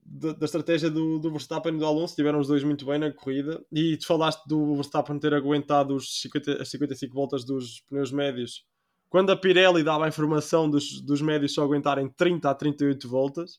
[0.00, 3.12] da, da, estratégia do, do Verstappen e do Alonso, tiveram os dois muito bem na
[3.12, 3.64] corrida.
[3.72, 8.64] E tu falaste do Verstappen ter aguentado os 50, as 55 voltas dos pneus médios.
[9.08, 13.58] Quando a Pirelli dava a informação dos, dos médios só aguentarem 30 a 38 voltas,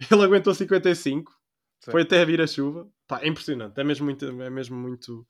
[0.10, 1.32] ele aguentou 55.
[1.80, 1.90] Sim.
[1.90, 2.88] Foi até a vir a chuva.
[3.06, 3.78] Pá, é impressionante.
[3.78, 5.26] É mesmo muito, é mesmo muito,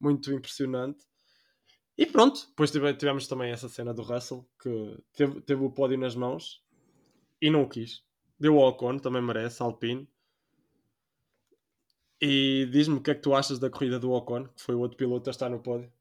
[0.00, 1.04] muito impressionante.
[1.96, 6.14] E pronto, depois tivemos também essa cena do Russell que teve, teve o pódio nas
[6.14, 6.62] mãos
[7.40, 8.02] e não o quis
[8.40, 10.08] Deu o Ocon, também merece, Alpine.
[12.18, 14.80] E diz-me o que é que tu achas da corrida do Ocon, que foi o
[14.80, 15.92] outro piloto a estar no pódio.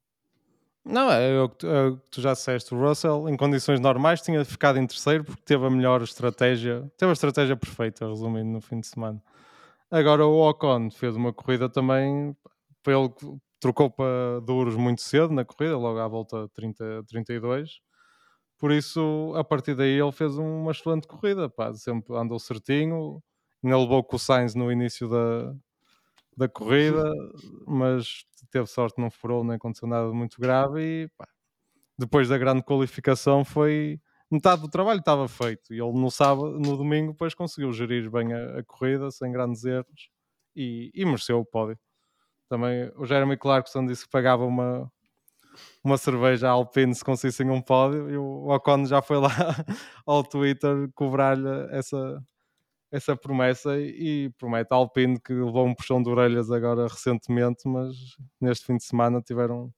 [0.86, 2.74] Não, é, é o que é tu já disseste.
[2.74, 7.10] O Russell, em condições normais, tinha ficado em terceiro porque teve a melhor estratégia, teve
[7.10, 9.22] a estratégia perfeita, resumindo, no fim de semana.
[9.92, 12.36] Agora o Ocon fez uma corrida também,
[12.88, 13.14] ele
[13.60, 17.82] trocou para duros muito cedo na corrida, logo à volta 30, 32
[18.60, 21.50] por isso, a partir daí, ele fez uma excelente corrida.
[21.50, 21.74] Pá.
[21.74, 23.24] Sempre andou certinho.
[23.64, 25.56] Ainda levou com o Sainz no início da,
[26.38, 27.12] da corrida,
[27.68, 30.82] mas teve sorte, não furou, nem aconteceu nada muito grave.
[30.82, 31.28] E pá,
[31.98, 34.00] depois da grande qualificação, foi
[34.32, 35.74] metade do trabalho estava feito.
[35.74, 39.64] E ele no sábado, no domingo, depois conseguiu gerir bem a, a corrida, sem grandes
[39.66, 40.10] erros,
[40.56, 41.80] e, e mereceu o pódio.
[42.50, 44.92] Também o Jeremy Clarkson disse que pagava uma,
[45.84, 49.30] uma cerveja Alpine se conseguissem um pódio e o Ocon já foi lá
[50.06, 52.22] ao Twitter cobrar-lhe essa,
[52.92, 57.96] essa promessa e promete a Alpine que levou um puxão de orelhas agora recentemente, mas
[58.42, 59.72] neste fim de semana tiveram,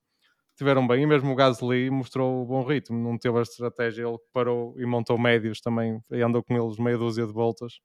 [0.57, 1.03] tiveram bem.
[1.03, 5.17] E mesmo o Gasly mostrou bom ritmo, não teve a estratégia, ele parou e montou
[5.19, 7.79] médios também e andou com eles meia dúzia de voltas.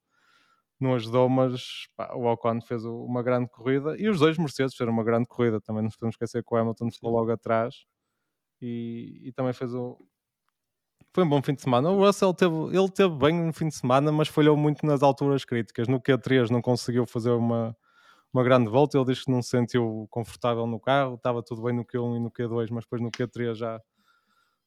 [0.78, 4.92] Não ajudou, mas pá, o Ocon fez uma grande corrida e os dois Mercedes fizeram
[4.92, 5.60] uma grande corrida.
[5.60, 7.86] Também não podemos esquecer que o Hamilton ficou logo atrás
[8.60, 9.98] e, e também fez o.
[11.14, 11.90] Foi um bom fim de semana.
[11.90, 15.44] O Russell teve, ele teve bem no fim de semana, mas falhou muito nas alturas
[15.44, 15.88] críticas.
[15.88, 17.74] No Q3 não conseguiu fazer uma,
[18.32, 18.98] uma grande volta.
[18.98, 21.14] Ele diz que não se sentiu confortável no carro.
[21.14, 23.80] Estava tudo bem no Q1 e no Q2, mas depois no Q3 já,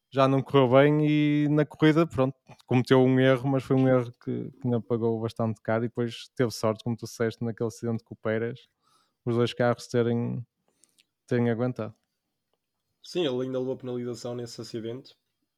[0.09, 1.05] já não correu bem.
[1.05, 5.19] E na corrida, pronto, cometeu um erro, mas foi um erro que, que ainda pagou
[5.19, 5.85] bastante caro.
[5.85, 8.67] E depois teve sorte, como tu disseste, naquele acidente com o Pérez,
[9.25, 10.45] os dois carros terem,
[11.27, 11.93] terem aguentado.
[13.03, 15.15] Sim, ele ainda levou penalização nesse acidente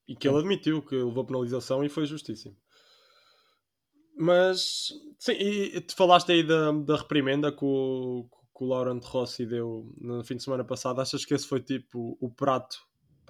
[0.08, 2.56] e que ele admitiu que levou penalização e foi justíssimo.
[4.18, 9.46] Mas, sim, e tu falaste aí da, da reprimenda que o, que o Laurent Rossi
[9.46, 11.02] deu no fim de semana passado.
[11.02, 12.78] Achas que esse foi tipo o prato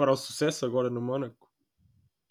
[0.02, 1.48] para o sucesso agora no Mónaco?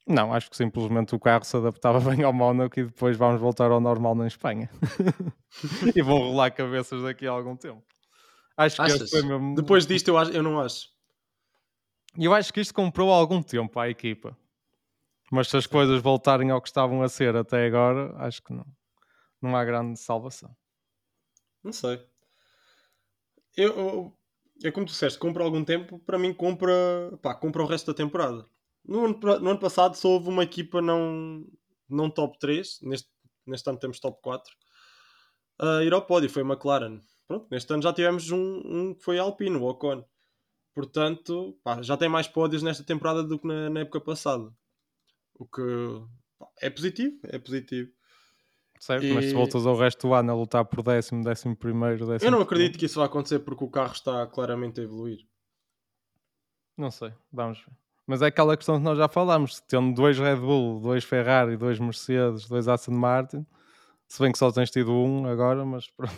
[0.05, 3.71] Não, acho que simplesmente o carro se adaptava bem ao Mónaco e depois vamos voltar
[3.71, 4.69] ao normal na Espanha.
[5.95, 7.85] e vão rolar cabeças daqui a algum tempo.
[8.57, 9.55] Acho que foi mesmo...
[9.55, 10.89] Depois disto eu, acho, eu não acho.
[12.19, 14.37] E eu acho que isto comprou algum tempo à equipa.
[15.31, 18.67] Mas se as coisas voltarem ao que estavam a ser até agora, acho que não,
[19.41, 20.51] não há grande salvação.
[21.63, 22.05] Não sei.
[23.57, 24.20] Eu, eu-
[24.63, 26.73] é como tu disseste, compra algum tempo, para mim compra,
[27.23, 28.45] pá, compra o resto da temporada.
[28.85, 31.47] No ano, no ano passado só houve uma equipa não,
[31.89, 33.09] não top 3, neste,
[33.47, 34.53] neste ano temos top 4,
[35.61, 37.01] a ir ao pódio, foi a McLaren.
[37.27, 40.05] Pronto, neste ano já tivemos um, um que foi a Alpine, o Ocon.
[40.75, 44.53] Portanto, pá, já tem mais pódios nesta temporada do que na, na época passada.
[45.35, 45.63] O que
[46.39, 47.91] pá, é positivo, é positivo.
[48.81, 49.05] Certo?
[49.15, 52.27] Mas se E- voltas ao resto do ano a lutar por décimo, décimo primeiro, décimo
[52.27, 55.27] Eu não acredito que isso vá acontecer porque o carro está claramente a evoluir.
[56.77, 57.73] Não sei, vamos ver.
[58.07, 61.79] Mas é aquela questão que nós já falámos: tendo dois Red Bull, dois Ferrari, dois
[61.79, 63.47] Mercedes, dois Aston Martin,
[64.09, 66.15] se bem que só tens tido um agora, mas pronto,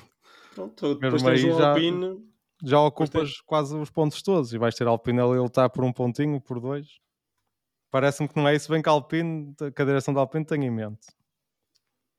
[0.55, 2.33] Pronto, depois Mesmo temos aí um já- Alpine.
[2.63, 5.83] já ocupas tens- quase os pontos todos e vais ter Alpine ali a lutar por
[5.83, 7.01] um pontinho, por dois.
[7.91, 10.65] Parece-me que não é isso, bem que a Alpine, que a direção da Alpine tem
[10.65, 11.09] em mente.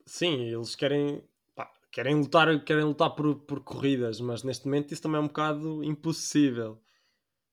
[0.06, 1.24] Sim, eles querem,
[1.56, 5.28] pá, querem lutar, querem lutar por, por corridas, mas neste momento isso também é um
[5.28, 6.82] bocado impossível.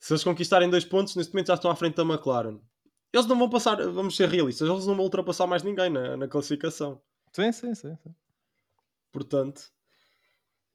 [0.00, 2.60] Se eles conquistarem dois pontos, neste momento já estão à frente da McLaren.
[3.12, 6.28] Eles não vão passar, vamos ser realistas, eles não vão ultrapassar mais ninguém na, na
[6.28, 7.02] classificação.
[7.32, 7.96] Sim, sim, sim.
[7.96, 8.14] sim.
[9.12, 9.72] Portanto,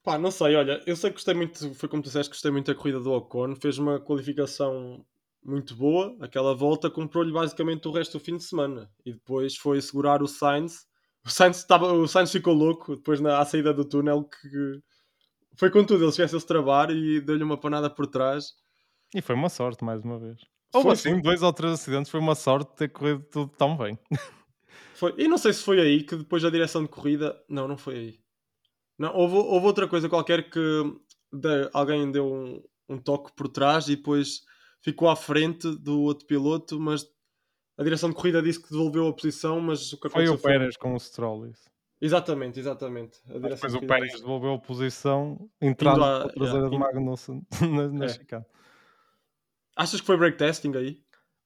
[0.04, 2.68] pá, não sei, olha, eu sei que gostei muito, foi como tu disseste, gostei muito
[2.68, 5.06] da corrida do Ocon, fez uma qualificação
[5.44, 9.82] muito boa, aquela volta comprou-lhe basicamente o resto do fim de semana e depois foi
[9.82, 10.88] segurar o Sainz.
[11.26, 14.80] O Sainz, estava, o Sainz ficou louco depois na à saída do túnel que
[15.58, 18.54] foi com tudo, ele esqueceu-se de travar e deu-lhe uma panada por trás.
[19.14, 20.40] E foi uma sorte, mais uma vez.
[20.74, 23.98] Ou Foi, assim, dois ou três acidentes, foi uma sorte ter corrido tudo tão bem.
[24.94, 25.14] Foi.
[25.18, 27.38] E não sei se foi aí que depois a direção de corrida.
[27.50, 28.20] Não, não foi aí.
[28.98, 30.60] Não, houve, houve outra coisa qualquer que
[31.34, 34.42] de- alguém deu um, um toque por trás e depois
[34.82, 37.06] ficou à frente do outro piloto, mas
[37.78, 40.78] a direção de corrida disse que devolveu a posição, mas o que Foi o Pérez
[40.78, 41.48] com o Stroll.
[41.48, 41.64] Isso.
[42.02, 43.20] Exatamente, exatamente.
[43.30, 46.80] A Depois de o Pérez disse- devolveu a posição, entrando à- na traseira yeah, indo-
[46.80, 48.10] Magnussen na, na É.
[48.10, 48.46] chicane.
[49.76, 50.98] Achas que foi break testing aí?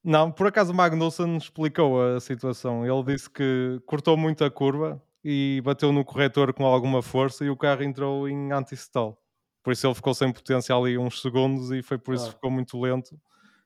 [0.04, 2.86] Não, por acaso o Magnussen explicou a situação.
[2.86, 7.50] Ele disse que cortou muito a curva e bateu no corretor com alguma força e
[7.50, 9.18] o carro entrou em anti-stall.
[9.62, 12.28] Por isso ele ficou sem potência ali uns segundos e foi por isso Ah.
[12.30, 13.20] que ficou muito lento.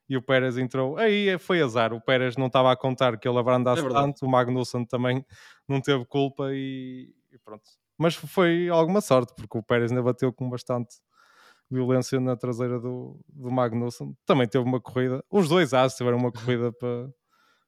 [0.10, 0.98] E o Pérez entrou.
[0.98, 1.94] Aí foi azar.
[1.94, 4.26] O Pérez não estava a contar que ele abrandasse É tanto.
[4.26, 5.26] O Magnussen também
[5.68, 7.64] não teve culpa e, e pronto.
[7.98, 10.96] Mas foi alguma sorte, porque o Pérez ainda bateu com bastante
[11.70, 14.16] violência na traseira do, do Magnussen.
[14.26, 15.24] Também teve uma corrida.
[15.30, 17.10] Os dois As tiveram uma corrida para,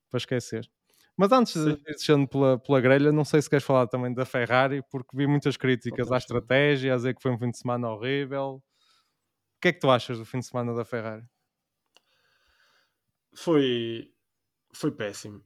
[0.09, 0.69] para esquecer.
[1.17, 1.81] Mas antes de Sim.
[1.87, 5.25] ir descendo pela, pela grelha, não sei se queres falar também da Ferrari, porque vi
[5.25, 8.61] muitas críticas à estratégia, a dizer que foi um fim de semana horrível.
[9.57, 11.23] O que é que tu achas do fim de semana da Ferrari?
[13.35, 14.11] Foi.
[14.73, 15.43] Foi péssimo.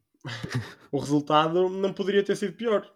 [0.91, 2.89] o resultado não poderia ter sido pior.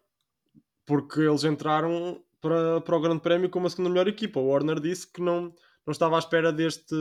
[0.85, 4.39] Porque eles entraram para, para o Grande Prémio como a segunda melhor equipa.
[4.39, 5.53] O Warner disse que não,
[5.85, 6.95] não estava à espera deste,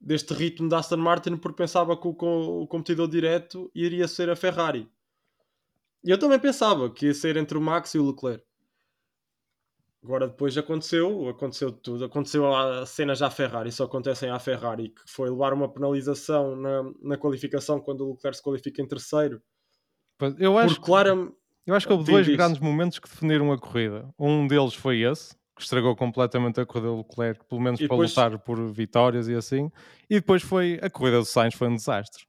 [0.00, 4.36] deste ritmo da Aston Martin porque pensava que o, o competidor direto iria ser a
[4.36, 4.90] Ferrari.
[6.04, 8.47] E eu também pensava que ia ser entre o Max e o Leclerc.
[10.02, 12.04] Agora depois aconteceu, aconteceu tudo.
[12.04, 16.82] Aconteceu a cenas à Ferrari, só acontecem à Ferrari, que foi levar uma penalização na,
[17.02, 19.42] na qualificação quando o Leclerc se qualifica em terceiro.
[20.38, 21.14] Eu acho, Por clara,
[21.66, 24.08] eu acho que houve dois grandes momentos que definiram a corrida.
[24.18, 27.96] Um deles foi esse, que estragou completamente a corrida do Leclerc, pelo menos E para
[27.96, 29.70] depois- lutar por vitórias e assim.
[30.08, 32.24] E depois foi a corrida do Sainz, foi um desastre.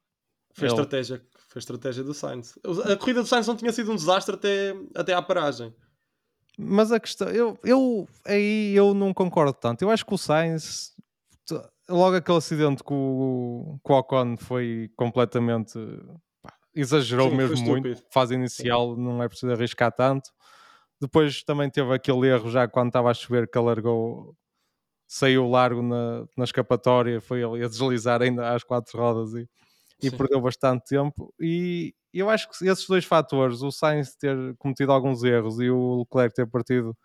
[0.53, 2.57] Foi a Ele- estratégia, foi estratégia do Sainz.
[2.91, 5.73] A corrida do Sainz não tinha sido um desastre até, até à paragem.
[6.61, 9.81] Mas a questão, eu, eu aí eu não concordo tanto.
[9.81, 10.91] Eu acho que o Sainz,
[11.87, 15.79] logo aquele acidente com, o- com o Ocon foi completamente
[16.41, 18.03] pá, exagerou Sim, mesmo muito.
[18.11, 20.29] Fase inicial não é preciso arriscar tanto.
[21.01, 24.35] Depois também teve aquele erro já quando estava a chover que alargou,
[25.07, 29.47] saiu largo na, na escapatória, foi ali a deslizar ainda às quatro rodas e,
[30.01, 30.17] e Sim.
[30.17, 31.33] perdeu bastante tempo.
[31.39, 35.99] E eu acho que esses dois fatores, o Sainz ter cometido alguns erros e o
[35.99, 36.97] Leclerc ter partido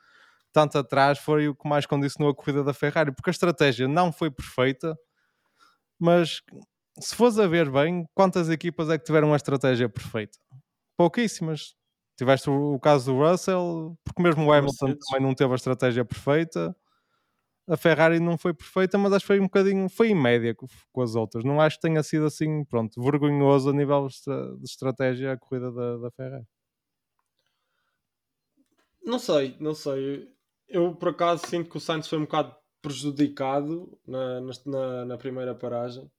[0.52, 4.12] tanto atrás, foi o que mais condicionou a corrida da Ferrari, porque a estratégia não
[4.12, 4.96] foi perfeita,
[5.98, 6.42] mas
[7.00, 10.38] se fores a ver bem, quantas equipas é que tiveram uma estratégia perfeita?
[10.96, 11.74] Pouquíssimas.
[12.16, 16.74] Tiveste o, caso do Russell, porque mesmo o Hamilton também não teve a estratégia perfeita.
[17.66, 21.02] A Ferrari não foi perfeita, mas acho que foi um bocadinho, foi em média com,
[21.02, 21.44] as outras.
[21.44, 25.96] Não acho que tenha sido assim, pronto, vergonhoso a nível de estratégia a corrida da,
[25.96, 26.44] da Ferrari.
[29.02, 30.28] Não sei, não sei.
[30.68, 35.54] Eu por acaso sinto que o Sainz foi um bocado prejudicado na, na, na primeira
[35.54, 36.10] paragem.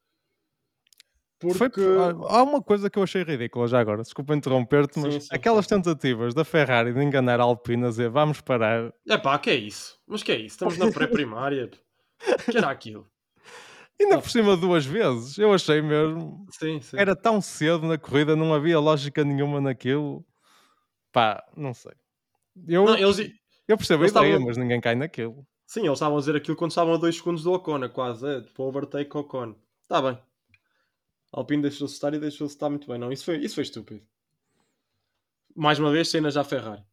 [1.42, 1.82] Foi, Porque.
[2.30, 5.68] há uma coisa que eu achei ridícula já agora, desculpa interromper-te, mas Sim, sim, aquelas
[5.68, 9.56] tentativas da Ferrari de enganar a Alpine a dizer vamos parar, É pá, que é
[9.56, 10.00] isso?
[10.08, 10.56] Mas que é isso?
[10.56, 11.70] Estamos na pré-primária.
[12.50, 13.06] que era aquilo?
[14.02, 14.22] ainda Ah.
[14.22, 16.98] por cima duas vezes, eu achei mesmo, Sim, sim.
[16.98, 20.26] era tão cedo na corrida, não havia lógica nenhuma naquilo,
[21.12, 21.94] pá, não sei.
[22.68, 23.20] Eu, Não, eles,
[23.68, 25.46] eu percebo a eles ideia, estavam- mas ninguém cai naquilo.
[25.68, 28.26] sim, eles estavam a dizer aquilo quando estavam a 2 segundos do Ocon, é quase.
[28.28, 29.56] É, tipo, overtake Ocon.
[29.84, 30.18] Está bem.
[31.36, 32.98] Alpine deixou-se estar e deixou-se estar muito bem.
[32.98, 34.02] Não, isso foi, isso foi estúpido.
[35.54, 36.84] Mais uma vez, cenas já Ferrari.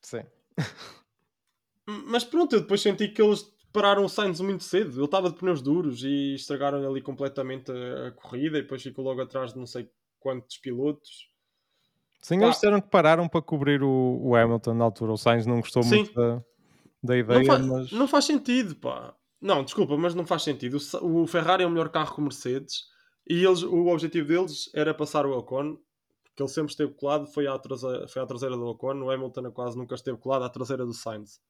[0.00, 0.22] Sim.
[1.86, 4.96] Mas pronto, eu depois senti que eles pararam o Sainz muito cedo.
[4.98, 9.04] Ele estava de pneus duros e estragaram ali completamente a, a corrida e depois ficou
[9.04, 11.30] logo atrás de não sei quantos pilotos.
[12.20, 15.12] Sim, eles disseram que pararam para cobrir o, o Hamilton na altura.
[15.12, 15.96] O Sainz não gostou Sim.
[15.96, 16.36] muito da,
[17.02, 19.14] da Não, ideia, fa- mas não faz sentido, pá.
[19.40, 20.78] Não, desculpa, mas não faz sentido.
[21.02, 22.91] O, o Ferrari é o melhor carro que o Mercedes
[23.28, 25.76] e eles, o objetivo deles era passar o Ocon,
[26.24, 28.94] porque ele sempre esteve colado, foi à, traseira, foi à traseira do Ocon.
[29.02, 31.40] O Hamilton quase nunca esteve colado à traseira do Sainz.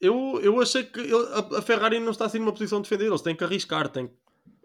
[0.00, 3.08] Eu, eu achei que ele- a, a Ferrari não está assim numa posição de defender,
[3.08, 3.88] eles têm que arriscar.
[3.88, 4.10] Têm,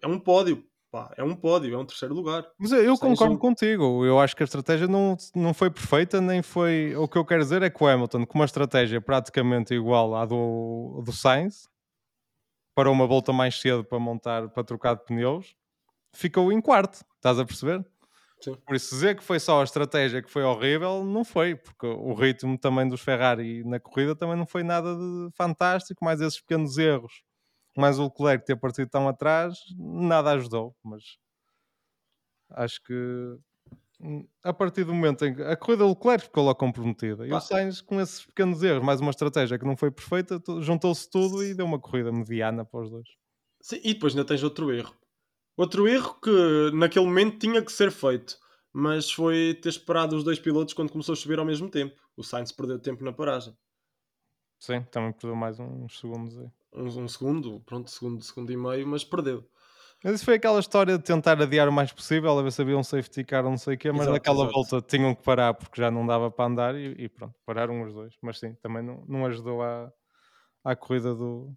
[0.02, 2.46] é um pódio, pá, é um pódio, é um terceiro lugar.
[2.58, 4.06] Mas eu, Sem concordo contigo.
[4.06, 6.94] Eu acho que a estratégia não, não foi perfeita, nem foi.
[6.98, 10.26] O que eu quero dizer é que o Hamilton, com uma estratégia praticamente igual à
[10.26, 11.70] do, do Sainz,
[12.80, 15.54] para uma volta mais cedo para montar, para trocar de pneus,
[16.14, 17.04] ficou em quarto.
[17.18, 17.86] Estás a perceber?
[18.40, 18.56] Sim.
[18.66, 22.14] Por isso, dizer que foi só a estratégia que foi horrível, não foi, porque o
[22.14, 26.78] ritmo também dos Ferrari na corrida também não foi nada de fantástico, mais esses pequenos
[26.78, 27.22] erros,
[27.76, 31.04] mais o Leclerc ter partido tão atrás, nada ajudou, mas
[32.52, 32.94] acho que
[34.44, 37.38] a partir do momento em que a corrida do Leclerc ficou lá comprometida e Pá.
[37.38, 41.44] o Sainz com esses pequenos erros, mais uma estratégia que não foi perfeita, juntou-se tudo
[41.44, 43.10] e deu uma corrida mediana para os dois.
[43.62, 44.96] Sim, e depois ainda tens outro erro.
[45.58, 48.38] Outro erro que naquele momento tinha que ser feito,
[48.72, 52.02] mas foi ter esperado os dois pilotos quando começou a chover ao mesmo tempo.
[52.16, 53.54] O Sainz perdeu tempo na paragem.
[54.60, 56.50] Sim, também perdeu mais uns segundos aí.
[56.74, 59.50] Um, um segundo, pronto, segundo, segundo e meio, mas perdeu.
[60.04, 62.78] Mas isso foi aquela história de tentar adiar o mais possível, a ver se havia
[62.78, 64.54] um safety car ou não sei o quê, mas Exato, naquela exato.
[64.54, 67.94] volta tinham que parar porque já não dava para andar e, e pronto, pararam os
[67.94, 68.14] dois.
[68.22, 69.92] Mas sim, também não, não ajudou à,
[70.64, 71.54] à corrida do,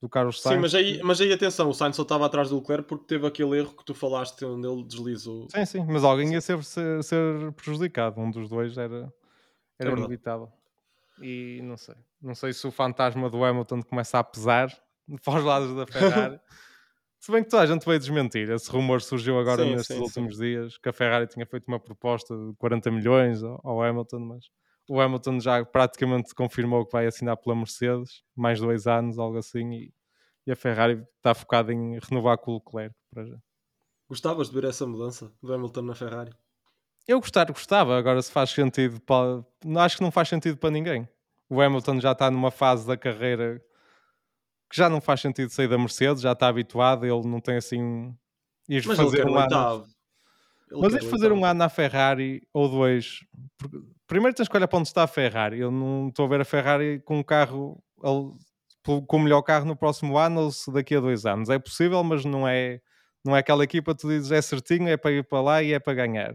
[0.00, 0.56] do Carlos Sainz.
[0.56, 3.26] Sim, mas aí, mas aí atenção, o Sainz só estava atrás do Leclerc porque teve
[3.26, 5.46] aquele erro que tu falaste onde ele deslizou.
[5.48, 9.12] Sim, sim, mas alguém ia ser, ser, ser prejudicado, um dos dois era,
[9.78, 10.50] era É inevitável.
[11.20, 14.68] E não sei, não sei se o fantasma do Hamilton começa a pesar
[15.24, 16.40] para os lados da Ferrari.
[17.20, 20.02] se bem que toda a gente veio desmentir, esse rumor surgiu agora Sim, nestes sim,
[20.02, 24.44] últimos dias que a Ferrari tinha feito uma proposta de 40 milhões ao, Hamilton, mas
[24.88, 29.72] o Hamilton já praticamente confirmou que vai assinar pela Mercedes mais dois anos, algo assim,
[29.72, 29.94] e,
[30.46, 33.36] e a Ferrari está focada em renovar com o Leclerc para já.
[34.08, 36.32] Gostavas de ver essa mudança do Hamilton na Ferrari?
[37.06, 39.44] Eu gostar, gostava, agora se faz sentido para.
[39.82, 41.08] Acho que não faz sentido para ninguém.
[41.48, 43.62] O Hamilton já está numa fase da carreira
[44.70, 48.14] que já não faz sentido sair da Mercedes, já está habituado, ele não tem assim.
[48.68, 49.86] Ir Mas fazer um ano.
[50.70, 53.20] Mas ir fazer um ano na Ferrari ou dois.
[54.06, 55.58] Primeiro tens que olhar para onde está a Ferrari.
[55.58, 57.82] Eu não estou a ver a Ferrari com um carro
[58.82, 61.48] com o melhor carro no próximo ano ou se daqui a dois anos.
[61.48, 62.80] É possível, mas não é,
[63.24, 65.72] não é aquela equipa que tu dizes é certinho, é para ir para lá e
[65.72, 66.34] é para ganhar.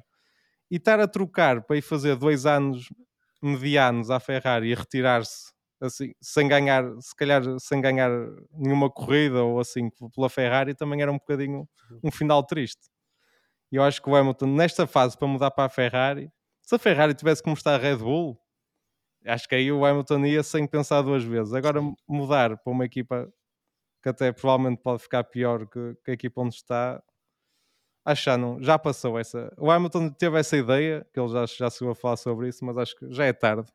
[0.70, 2.88] E estar a trocar para ir fazer dois anos
[3.42, 5.53] medianos à Ferrari e retirar-se
[5.86, 8.10] assim, sem ganhar, se calhar sem ganhar
[8.52, 11.68] nenhuma corrida ou assim pela Ferrari, também era um bocadinho
[12.04, 12.90] um final triste.
[13.72, 16.80] E eu acho que o Hamilton, nesta fase, para mudar para a Ferrari, se a
[16.80, 18.40] Ferrari tivesse como está a Red Bull,
[19.26, 21.54] acho que aí o Hamilton ia sem pensar duas vezes.
[21.54, 23.32] Agora mudar para uma equipa
[24.02, 27.02] que até provavelmente pode ficar pior que, que a equipa onde está,
[28.06, 29.54] acho que já, não, já passou essa.
[29.58, 32.78] O Hamilton teve essa ideia, que ele já, já chegou a falar sobre isso, mas
[32.78, 33.72] acho que já é tarde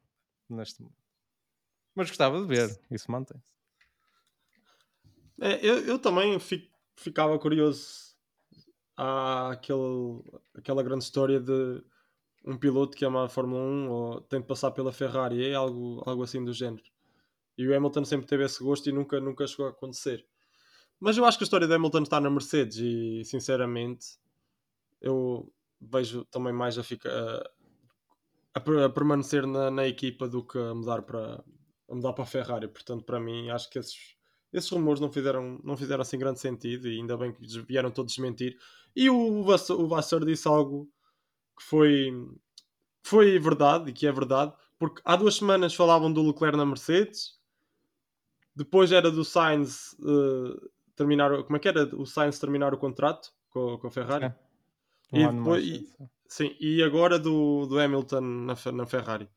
[0.48, 1.07] neste momento.
[1.98, 3.42] Mas gostava de ver, isso mantém-se.
[5.40, 8.16] É, eu, eu também fi- ficava curioso.
[8.96, 10.22] Há aquele,
[10.54, 11.82] aquela grande história de
[12.44, 16.04] um piloto que ama a Fórmula 1 ou tem de passar pela Ferrari, é algo,
[16.06, 16.84] algo assim do género.
[17.56, 20.24] E o Hamilton sempre teve esse gosto e nunca, nunca chegou a acontecer.
[21.00, 24.06] Mas eu acho que a história do Hamilton está na Mercedes e, sinceramente,
[25.00, 27.10] eu vejo também mais a, ficar,
[28.54, 31.42] a, a permanecer na, na equipa do que a mudar para,
[31.88, 32.68] a mudar para a Ferrari.
[32.68, 34.16] Portanto, para mim, acho que esses,
[34.52, 38.12] esses rumores não fizeram, não fizeram assim grande sentido e ainda bem que vieram todos
[38.14, 38.56] desmentir.
[38.94, 40.88] E o Vassar, o Vassar disse algo
[41.56, 42.12] que foi,
[43.02, 47.38] foi verdade e que é verdade, porque há duas semanas falavam do Leclerc na Mercedes,
[48.54, 51.84] depois era do Sainz eh, terminar, como é que era?
[51.96, 54.24] O Sainz terminar o contrato com, com a Ferrari.
[54.26, 54.34] É.
[55.12, 56.56] E Um mais depois- cedo, sim.
[56.60, 59.28] E agora do, do Hamilton na, na Ferrari.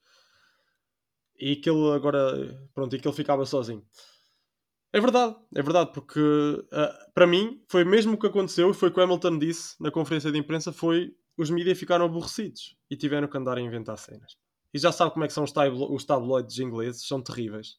[1.41, 3.83] E que ele agora, pronto, e que ele ficava sozinho.
[4.93, 6.19] É verdade, é verdade, porque
[6.71, 9.81] ah, para mim foi mesmo o que aconteceu e foi o que o Hamilton disse
[9.81, 13.97] na conferência de imprensa: foi os mídias ficaram aborrecidos e tiveram que andar a inventar
[13.97, 14.37] cenas.
[14.73, 17.77] E já sabe como é que são os, tablo os tabloides ingleses, são terríveis.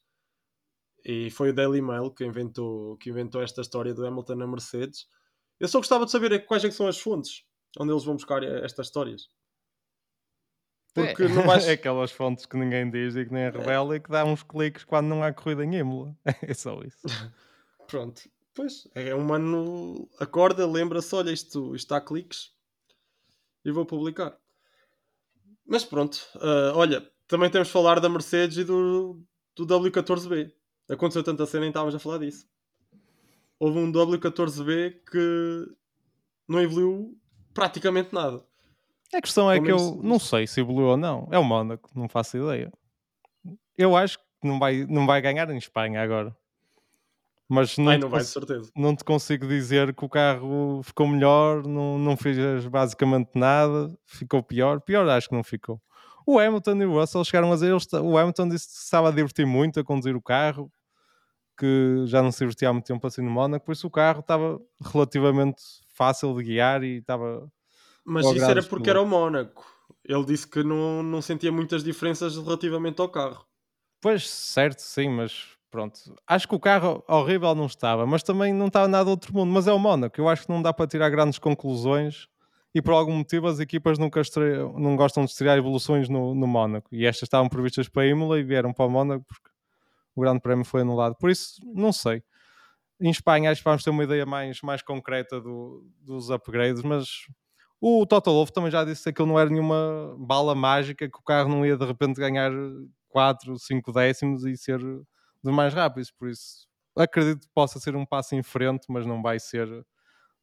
[1.04, 5.06] E foi o Daily Mail que inventou, que inventou esta história do Hamilton na Mercedes.
[5.60, 7.44] Eu só gostava de saber é quais é são as fontes
[7.78, 9.28] onde eles vão buscar estas histórias.
[10.94, 11.66] Porque é, não vais.
[11.66, 14.84] é aquelas fontes que ninguém diz e que nem revela e que dá uns cliques
[14.84, 16.16] quando não há corrida em Imola.
[16.42, 17.00] É só isso.
[17.86, 18.22] Pronto.
[18.54, 22.50] Pois, é um mano acorda, lembra-se, olha, isto, isto está a cliques
[23.64, 24.36] e vou publicar.
[25.66, 29.22] Mas pronto, ah, olha, também temos de falar da Mercedes e do,
[29.56, 30.52] do W14B.
[30.86, 32.46] Aconteceu tanta cena e nem estávamos a falar disso.
[33.58, 35.66] Houve um W14B que
[36.46, 37.18] não evoluiu
[37.54, 38.44] praticamente nada.
[39.14, 41.28] A questão é Pelo que eu não sei se evoluiu ou não.
[41.30, 42.72] É o Mónaco, não faço ideia.
[43.76, 46.34] Eu acho que não vai, não vai ganhar em Espanha agora.
[47.48, 48.22] Mas não, Ai, te não vai,
[48.74, 54.42] não te consigo dizer que o carro ficou melhor, não, não fez basicamente nada, ficou
[54.42, 54.80] pior.
[54.80, 55.80] Pior acho que não ficou.
[56.26, 59.08] O Hamilton e o Russell chegaram a dizer, eles- o Hamilton disse que se estava
[59.08, 60.72] a divertir muito a conduzir o carro,
[61.58, 64.20] que já não se divertia há muito tempo assim no Mónaco, por isso o carro
[64.20, 65.62] estava relativamente
[65.94, 67.50] fácil de guiar e estava
[68.04, 69.64] Mas isso era porque era o Mónaco.
[70.04, 73.46] Ele disse que não, não sentia muitas diferenças relativamente ao carro.
[74.00, 75.98] Pois, certo, sim, mas pronto.
[76.26, 79.52] Acho que o carro horrível não estava, mas também não estava nada outro mundo.
[79.52, 82.26] Mas é o Mónaco, eu acho que não dá para tirar grandes conclusões
[82.74, 84.20] e por algum motivo as equipas nunca
[84.76, 86.88] não gostam de estrear evoluções no, no Mónaco.
[86.92, 89.48] E estas estavam previstas para a Imola e vieram para o Mónaco porque
[90.16, 91.14] o Grande Prémio foi anulado.
[91.16, 92.22] Por isso, não sei.
[93.00, 97.08] Em Espanha acho que vamos ter uma ideia mais, mais concreta do- dos upgrades, mas
[97.82, 101.22] o Toto Wolff também já disse que aquilo não era nenhuma bala mágica, que o
[101.22, 102.52] carro não ia de repente ganhar
[103.08, 106.10] 4, 5 décimos e ser dos mais rápidos.
[106.10, 109.68] Por isso, acredito que possa ser um passo em frente, mas não vai ser,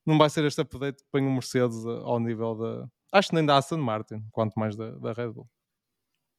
[0.06, 2.90] não vai ser este update que põe o Mercedes a- ao nível da.
[3.14, 5.50] Acho que nem da Aston Martin, quanto mais da, da Red Bull.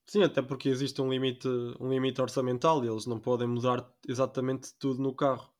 [0.06, 4.74] Sim, até porque existe um limite, um limite orçamental e eles não podem mudar exatamente
[4.78, 5.50] tudo no carro.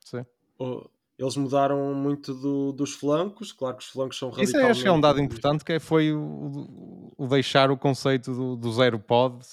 [0.00, 0.24] Sim.
[0.58, 4.66] Ou- Eles mudaram muito do- dos flancos, claro que os flancos são Isso radicalmente...
[4.68, 8.32] é, acho que é um dado importante que é- foi o, o deixar o conceito
[8.32, 9.44] do, do zero pod,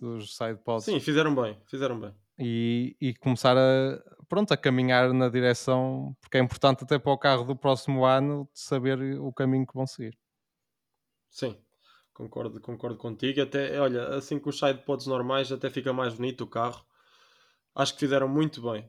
[0.00, 2.12] dos side pods, Sim, fizeram bem, fizeram bem.
[2.36, 7.18] e, e começar a, pronto, a caminhar na direção, porque é importante até para o
[7.18, 10.18] carro do próximo ano de saber o caminho que vão seguir.
[11.30, 11.56] Sim,
[12.12, 13.40] concordo, concordo contigo.
[13.40, 16.84] Até, olha, assim com os sidepods normais até fica mais bonito o carro.
[17.72, 18.88] Acho que fizeram muito bem.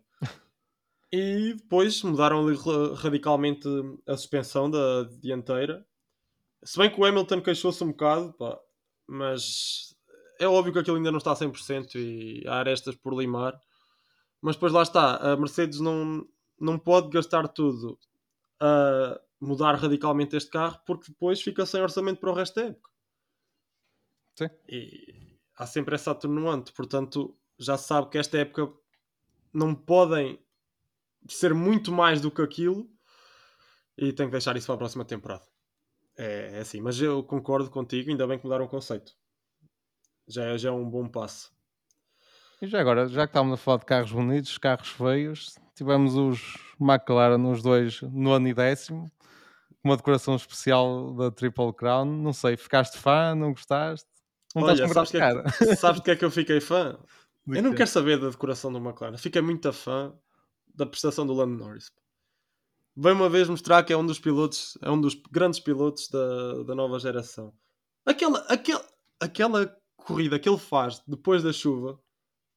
[1.12, 3.68] E depois mudaram ali ra- radicalmente
[4.08, 5.86] a suspensão da dianteira.
[6.64, 8.60] Se bem que o Hamilton queixou-se um bocado, pá,
[9.08, 9.96] mas
[10.40, 13.60] é óbvio que aquilo ainda não está a 100% e há arestas por limar.
[14.42, 16.28] Mas depois lá está, a Mercedes não,
[16.60, 17.98] não pode gastar tudo
[18.60, 22.90] a mudar radicalmente este carro porque depois fica sem orçamento para o resto da época.
[24.38, 24.50] Sim.
[24.68, 28.72] E há sempre essa atenuante, portanto já se sabe que esta época
[29.54, 30.45] não podem
[31.28, 32.90] ser muito mais do que aquilo
[33.98, 35.44] e tem que deixar isso para a próxima temporada.
[36.18, 39.14] É, é assim, mas eu concordo contigo, ainda bem que mudaram o conceito.
[40.28, 41.54] Já é, já é um bom passo.
[42.62, 46.58] E já agora, já que estávamos a falar de carros bonitos, carros feios, tivemos os
[46.80, 49.12] McLaren, os dois, nono e décimo,
[49.84, 52.06] uma decoração especial da Triple Crown.
[52.06, 54.08] Não sei, ficaste fã, não gostaste?
[54.56, 55.58] Não Olha, sabes que, grande é cara.
[55.58, 56.98] que, sabes de que é que eu fiquei fã?
[57.46, 57.78] De Eu não quê?
[57.78, 59.18] quero saber da decoração do McLaren.
[59.18, 60.12] Fiquei muito fã
[60.76, 61.92] da prestação do Lando Norris.
[62.96, 66.64] Vem uma vez mostrar que é um dos pilotos, é um dos grandes pilotos da,
[66.64, 67.54] da nova geração.
[68.06, 68.86] Aquela, aquela,
[69.20, 72.00] aquela corrida que ele faz depois da chuva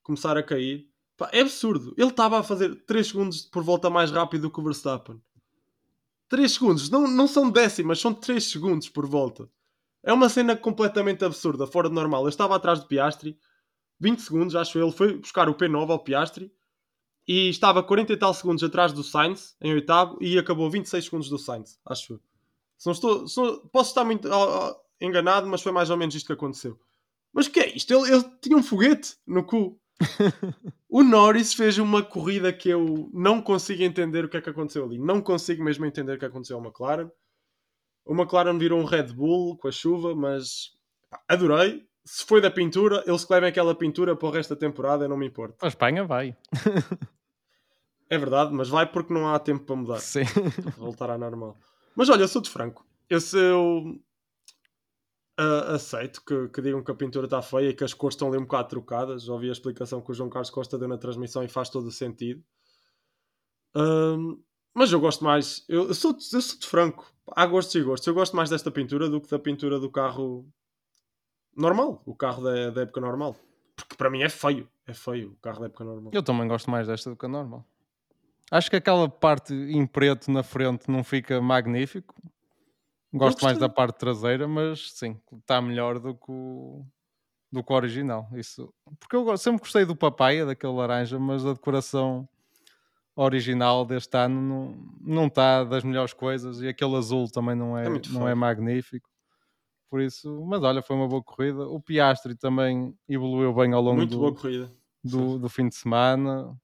[0.03, 1.93] começar a cair, pá, é absurdo.
[1.97, 5.21] Ele estava a fazer 3 segundos por volta mais rápido do que o Verstappen.
[6.29, 9.51] 3 segundos, não, não são décimas, são 3 segundos por volta.
[10.03, 12.23] É uma cena completamente absurda, fora de normal.
[12.23, 13.37] Eu estava atrás de Piastri,
[13.99, 14.79] 20 segundos, acho.
[14.79, 16.53] Ele foi buscar o P9 ao Piastri
[17.29, 21.29] e estava 40 e tal segundos atrás do Sainz, em oitavo, e acabou 26 segundos
[21.29, 22.21] do Sainz, acho eu.
[22.79, 25.97] Se não estou, se não- posso estar muito ah, ah, enganado, mas foi mais ou
[25.99, 26.81] menos isto que aconteceu.
[27.31, 27.93] Mas o que é isto?
[27.93, 29.79] Ele, ele tinha um foguete no cu.
[30.91, 34.87] O Norris fez uma corrida que eu não consigo entender o que é que aconteceu
[34.87, 34.99] ali.
[34.99, 37.11] Não consigo mesmo entender o que aconteceu ao McLaren.
[38.07, 40.71] O McLaren virou um Red Bull com a chuva, mas
[41.29, 41.87] adorei.
[42.07, 45.11] Se foi da pintura, eles que levem aquela pintura para o resto da temporada, eu
[45.11, 45.63] não me importo.
[45.63, 46.35] A Espanha vai.
[48.11, 50.25] É verdade, mas vai porque não há tempo para mudar, Sim.
[50.63, 51.59] para voltar à normal.
[51.95, 52.87] Mas olha, eu sou de franco.
[53.09, 54.01] Eu, eu
[55.39, 58.29] uh, aceito que, que, digam que a pintura está feia e que as cores estão
[58.29, 59.29] ali um bocado trocadas.
[59.29, 61.93] Ouvi a explicação que o João Carlos Costa deu na transmissão e faz todo o
[61.93, 62.43] sentido.
[63.77, 64.43] Uh,
[64.75, 65.65] mas eu gosto mais.
[65.69, 67.13] Eu, eu, sou, eu sou de franco.
[67.33, 68.07] Há gostos e gostos.
[68.07, 70.49] Eu gosto mais desta pintura do que da pintura do carro
[71.57, 72.03] normal.
[72.07, 73.37] O carro da, da época normal.
[73.77, 74.69] Porque para mim é feio.
[74.87, 76.13] É feio o carro da época normal.
[76.15, 77.67] Eu também gosto mais desta do que a normal.
[78.51, 82.15] Acho que aquela parte em preto na frente não fica magnífico.
[83.13, 86.85] Gosto mais da parte traseira, mas sim, está melhor do que o,
[87.51, 88.29] do que o original.
[88.35, 92.29] Isso, porque eu sempre gostei do papaya, daquele laranja, mas a decoração
[93.17, 97.87] original deste ano não, não está das melhores coisas e aquele azul também não é,
[97.87, 99.09] é não é magnífico.
[99.91, 101.67] Por isso, mas olha, foi uma boa corrida.
[101.67, 104.31] O Piastri também evoluiu bem ao longo do,
[105.03, 106.55] do, do, fim de semana.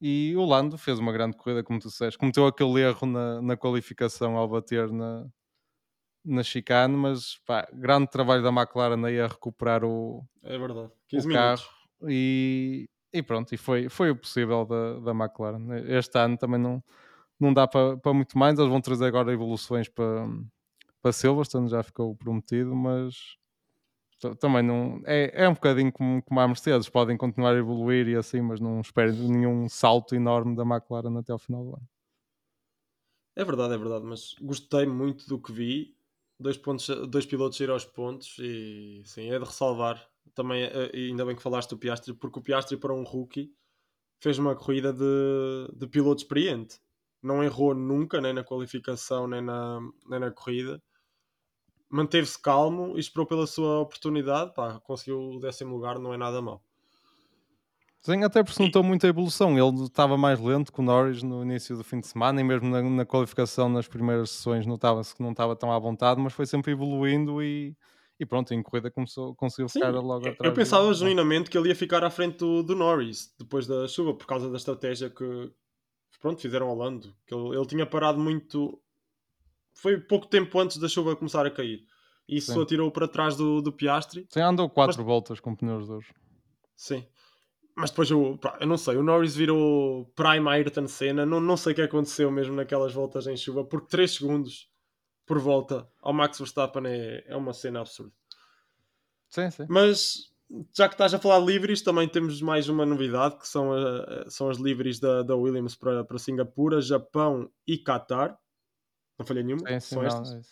[0.00, 2.18] E o Lando fez uma grande corrida, como tu disseste.
[2.18, 5.26] Cometeu aquele erro na, na qualificação ao bater na,
[6.24, 10.90] na chicane, mas pá, grande trabalho da McLaren aí a recuperar o, é verdade.
[11.12, 11.68] o carro
[12.06, 15.66] e, e, pronto, e foi, foi o possível da, da McLaren.
[15.88, 16.82] Este ano também não,
[17.40, 20.28] não dá para, para muito mais, eles vão trazer agora evoluções para,
[21.00, 23.37] para Silverstone, já ficou prometido, mas
[24.40, 28.16] também não é, é um bocadinho como, como a Mercedes, podem continuar a evoluir e
[28.16, 31.88] assim, mas não espero nenhum salto enorme da McLaren até ao final do ano.
[33.36, 35.96] É verdade, é verdade, mas gostei muito do que vi
[36.40, 40.04] dois, pontos, dois pilotos ir aos pontos e sim, é de ressalvar.
[40.34, 43.52] Também, eh, ainda bem que falaste do Piastri, porque o Piastri para um rookie
[44.20, 46.80] fez uma corrida de, de piloto experiente.
[47.22, 50.82] Não errou nunca, nem na qualificação, nem na, nem na corrida.
[51.90, 54.54] Manteve-se calmo e esperou pela sua oportunidade.
[54.54, 56.62] Pá, conseguiu o décimo lugar, não é nada mal
[58.00, 59.58] Sim, até porque notou muita evolução.
[59.58, 62.68] Ele estava mais lento que o Norris no início do fim de semana e mesmo
[62.68, 66.46] na, na qualificação nas primeiras sessões notava-se que não estava tão à vontade, mas foi
[66.46, 67.76] sempre evoluindo e,
[68.18, 70.36] e pronto, em corrida começou, conseguiu ficar Sim, logo atrás.
[70.40, 74.14] Eu pensava genuinamente que ele ia ficar à frente do, do, Norris depois da chuva,
[74.14, 75.50] por causa da estratégia que
[76.20, 77.14] pronto, fizeram ao Lando.
[77.26, 78.80] Que ele, ele tinha parado muito.
[79.80, 81.84] Foi pouco tempo antes da chuva começar a cair.
[82.28, 82.62] E isso Sim.
[82.62, 84.26] atirou para trás do, do Piastri.
[84.28, 85.06] Sim, andou quatro mas...
[85.06, 86.12] voltas com pneus duros.
[86.76, 87.06] Sim.
[87.76, 91.72] Mas depois eu, eu não sei, o Norris virou Prime Ayrton Senna, não, não sei
[91.72, 94.68] o que aconteceu mesmo naquelas voltas em chuva, porque 3 segundos
[95.24, 98.12] por volta ao Max Verstappen é, é uma cena absurda.
[99.28, 99.66] Sim, sim.
[99.68, 100.32] Mas
[100.74, 104.28] já que estás a falar de livres, também temos mais uma novidade que são, a,
[104.28, 108.36] são as livres da, da Williams para, para Singapura, Japão e Qatar.
[109.18, 109.66] Não falhei nenhuma.
[109.68, 110.30] Sim, sim, são estas.
[110.30, 110.42] Não, é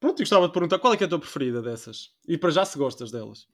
[0.00, 2.10] Pronto, eu gostava de perguntar qual é é a tua preferida dessas?
[2.26, 3.46] E para já se gostas delas.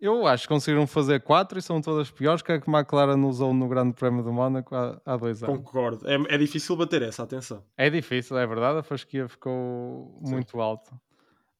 [0.00, 3.52] Eu acho que conseguiram fazer quatro e são todas piores que a que McLaren usou
[3.52, 5.56] no Grande Prémio do Mónaco há, há dois anos.
[5.56, 6.08] Concordo.
[6.08, 7.64] É, é, difícil bater essa, atenção.
[7.76, 8.78] É difícil, é verdade.
[8.78, 10.32] A fasquia ficou Sim.
[10.32, 10.92] muito alta.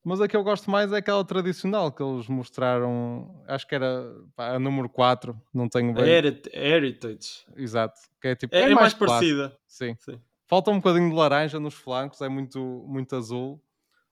[0.05, 3.43] Mas a que eu gosto mais é aquela tradicional que eles mostraram.
[3.47, 5.41] Acho que era pá, a número 4.
[5.53, 6.05] Não tenho bem.
[6.05, 7.45] Heritage.
[7.57, 8.01] Exato.
[8.21, 9.57] Que é, tipo, é, é mais, mais parecida.
[9.67, 9.97] Sim.
[9.99, 10.21] Sim.
[10.49, 13.63] Falta um bocadinho de laranja nos flancos, é muito, muito azul.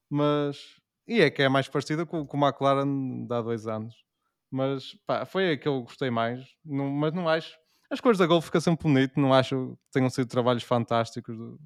[0.09, 0.77] Mas.
[1.09, 3.95] E é que é mais parecida com, com o McLaren de há dois anos.
[4.51, 6.45] Mas pá, foi a que eu gostei mais.
[6.65, 7.57] Não, mas não acho.
[7.91, 9.19] As cores da Golf fica sempre bonito.
[9.19, 11.57] Não acho que tenham sido trabalhos fantásticos de,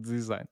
[0.00, 0.46] de design.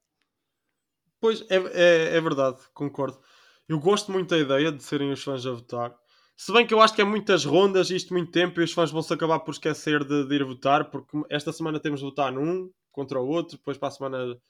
[1.18, 3.18] Pois é, é, é, verdade, concordo.
[3.66, 5.96] Eu gosto muito da ideia de serem os fãs a votar.
[6.36, 8.90] Se bem que eu acho que é muitas rondas, isto muito tempo, e os fãs
[8.90, 12.30] vão se acabar por esquecer de, de ir votar, porque esta semana temos de votar
[12.30, 14.40] num contra o outro, depois para a semana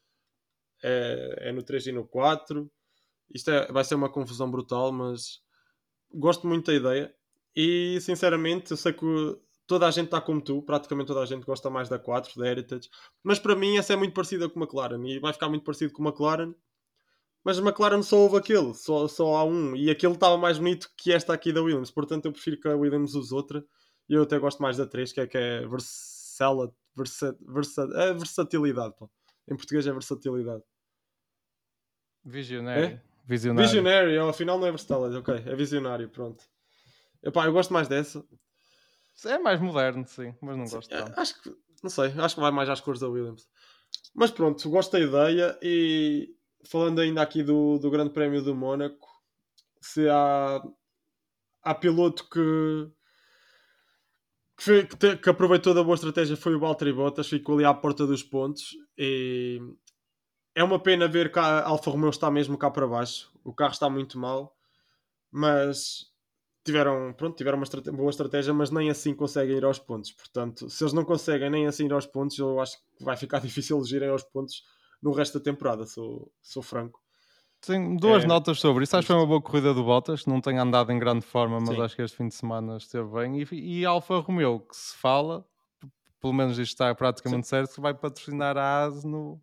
[0.82, 2.70] é, é no 3 e no 4.
[3.34, 5.40] Isto é, vai ser uma confusão brutal, mas
[6.14, 7.14] gosto muito da ideia.
[7.54, 9.04] E sinceramente eu sei que
[9.66, 12.48] toda a gente está como tu, praticamente toda a gente gosta mais da 4, da
[12.48, 12.88] Heritage,
[13.24, 15.92] mas para mim essa é muito parecida com a McLaren e vai ficar muito parecido
[15.92, 16.54] com a McLaren.
[17.44, 20.90] Mas a McLaren só houve aquele, só, só há um, e aquele estava mais bonito
[20.96, 23.64] que esta aqui da Williams, portanto eu prefiro que a Williams use outra.
[24.08, 25.66] E eu até gosto mais da 3, que é que é
[26.36, 28.94] versala, versa, versa, é versatilidade.
[28.96, 29.10] Pô.
[29.48, 30.62] Em português é versatilidade.
[32.24, 32.84] Visionário.
[32.84, 33.02] É?
[33.24, 33.68] Visionário.
[33.68, 36.44] Visionário, oh, afinal não é Verstappen, ok, é visionário, pronto.
[37.22, 38.24] Epá, eu gosto mais dessa.
[39.24, 41.18] É mais moderno, sim, mas não gosto tanto.
[41.18, 43.48] Acho que, não sei, acho que vai mais às cores da Williams.
[44.14, 46.28] Mas pronto, gosto da ideia e
[46.64, 49.08] falando ainda aqui do, do Grande Prémio do Mónaco,
[49.80, 50.62] se há,
[51.62, 52.90] há piloto que,
[54.56, 58.22] que, que, aproveitou da boa estratégia foi o Valtteri Bottas, ficou ali à porta dos
[58.22, 59.60] pontos e
[60.54, 63.30] é uma pena ver que a Alfa Romeo está mesmo cá para baixo.
[63.44, 64.56] O carro está muito mal,
[65.30, 66.06] mas
[66.64, 70.10] tiveram, pronto, tiveram uma boa estratégia, mas nem assim conseguem ir aos pontos.
[70.12, 73.38] Portanto, se eles não conseguem nem assim ir aos pontos, eu acho que vai ficar
[73.44, 74.64] difícil eles irem aos pontos
[75.02, 77.05] no resto da temporada, sou, sou franco.
[77.66, 78.96] Tenho duas É, notas sobre isso.
[78.96, 80.24] Acho que foi uma boa corrida do Bottas.
[80.24, 81.82] Não tem andado em grande forma, mas Sim.
[81.82, 83.42] acho que este fim de semana esteve bem.
[83.42, 85.44] E, e Alfa Romeo, que se fala,
[86.20, 89.40] pelo menos isto está praticamente certo, que vai patrocinar a AS no,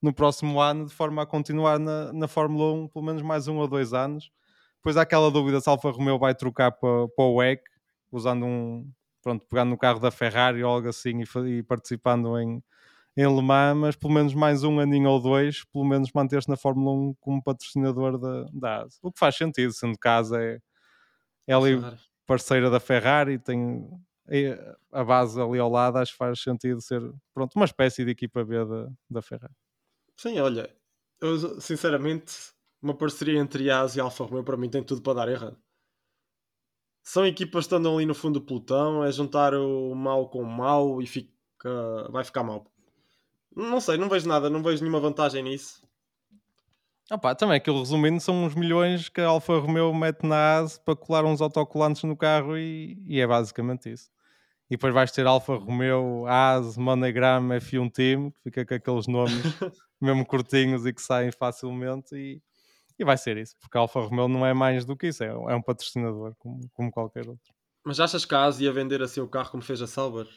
[0.00, 3.58] no próximo ano, de forma a continuar na, na Fórmula 1 pelo menos mais um
[3.58, 4.30] ou dois anos.
[4.76, 7.62] Depois há aquela dúvida se Alfa Romeo vai trocar para, para o WEC,
[8.10, 8.90] usando um.
[9.20, 12.62] Pronto, pegando no carro da Ferrari ou algo assim e, e participando em,
[13.20, 16.56] em Le Mans, mas pelo menos mais um aninho ou dois, pelo menos manter-se na
[16.56, 18.96] Fórmula 1 como patrocinador da, da AS.
[19.02, 20.60] O que faz sentido, sendo que a AS é,
[21.48, 21.80] é ali
[22.24, 23.90] parceira da Ferrari, tem
[24.92, 27.02] a base ali ao lado, acho que faz sentido ser
[27.34, 29.54] pronto, uma espécie de equipa B da, da Ferrari.
[30.16, 30.72] Sim, olha,
[31.20, 35.28] eu, sinceramente, uma parceria entre AS e Alfa Romeo para mim tem tudo para dar
[35.28, 35.58] errado.
[37.02, 40.46] São equipas que andam ali no fundo do pelotão, é juntar o mau com o
[40.46, 42.70] mau e fica, vai ficar mal.
[43.54, 45.82] Não sei, não vejo nada, não vejo nenhuma vantagem nisso.
[47.16, 50.94] Pá, também aquilo resumindo são uns milhões que a Alfa Romeo mete na AS para
[50.94, 54.10] colar uns autocolantes no carro e, e é basicamente isso.
[54.68, 59.32] E depois vais ter Alfa Romeo, AS, MoneyGram, F1 Team, que fica com aqueles nomes
[59.98, 62.42] mesmo curtinhos e que saem facilmente e,
[62.98, 65.28] e vai ser isso, porque a Alfa Romeo não é mais do que isso, é,
[65.28, 67.54] é um patrocinador como, como qualquer outro.
[67.84, 70.28] Mas achas que a AS ia vender assim o carro como fez a Sauber?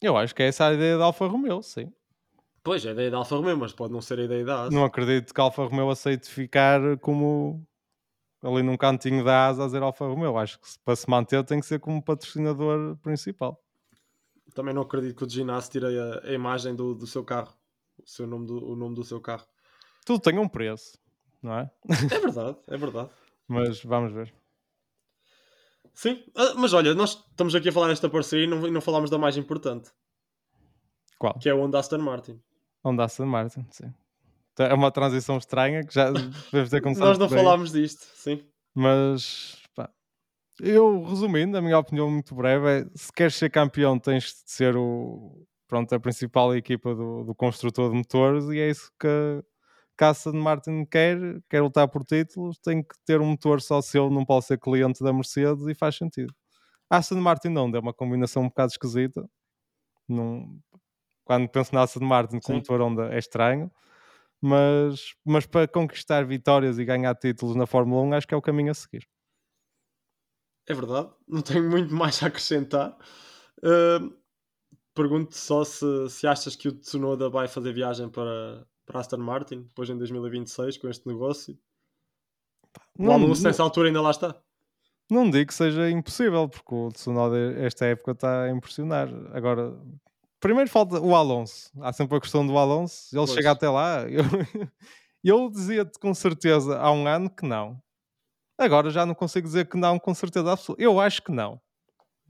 [0.00, 1.92] Eu acho que é essa a ideia da Alfa Romeo, sim.
[2.62, 4.74] Pois, é a ideia da Alfa Romeo, mas pode não ser a ideia da AS.
[4.74, 7.66] Não acredito que a Alfa Romeo aceite ficar como
[8.42, 10.36] ali num cantinho da asa a dizer Alfa Romeo.
[10.36, 13.60] Acho que para se manter tem que ser como patrocinador principal.
[14.54, 17.54] Também não acredito que o ginásio tire a, a imagem do, do seu carro,
[17.98, 19.46] o, seu nome do, o nome do seu carro.
[20.04, 20.98] Tudo tem um preço,
[21.42, 21.70] não é?
[21.88, 23.10] É verdade, é verdade.
[23.46, 24.32] Mas vamos ver.
[25.98, 29.10] Sim, Ah, mas olha, nós estamos aqui a falar desta parceria e não, não falámos
[29.10, 29.90] da mais importante,
[31.18, 31.36] Qual?
[31.40, 32.40] que é o Honda Aston Martin.
[32.84, 33.92] Honda Aston Martin, sim.
[34.52, 36.12] Então, É uma transição estranha que já
[36.52, 38.44] devemos ter começado Nós não falámos disto, sim.
[38.72, 39.90] Mas pá,
[40.60, 44.76] eu resumindo, a minha opinião muito breve é se queres ser campeão tens de ser
[44.76, 49.42] o, pronto, a principal equipa do, do construtor de motores e é isso que
[49.98, 51.18] que a Aston Martin quer,
[51.50, 55.02] quer lutar por títulos, tem que ter um motor só seu, não pode ser cliente
[55.02, 56.32] da Mercedes e faz sentido.
[56.88, 59.28] A Aston Martin não, é uma combinação um bocado esquisita.
[60.08, 60.58] Não,
[61.24, 63.70] quando penso na Aston Martin com o motor Honda é estranho.
[64.40, 68.42] Mas, mas para conquistar vitórias e ganhar títulos na Fórmula 1 acho que é o
[68.42, 69.04] caminho a seguir.
[70.68, 72.96] É verdade, não tenho muito mais a acrescentar.
[73.64, 73.98] Ah,
[74.98, 79.62] Pergunto só se, se achas que o Tsunoda vai fazer viagem para, para Aston Martin
[79.62, 81.56] depois em 2026 com este negócio.
[82.98, 84.34] o Não, Alonso não, nessa altura ainda lá está.
[85.10, 89.08] não digo que seja impossível, porque o Tsunoda esta época está a impressionar.
[89.32, 89.78] Agora,
[90.40, 91.70] primeiro falta o Alonso.
[91.80, 93.08] Há sempre a questão do Alonso.
[93.16, 93.32] Ele Pois.
[93.34, 94.02] chega até lá.
[95.24, 97.80] Eu, eu dizia-te com certeza há um ano que não.
[98.56, 100.82] Agora já não consigo dizer que não com certeza absoluta.
[100.82, 101.60] Eu acho que não.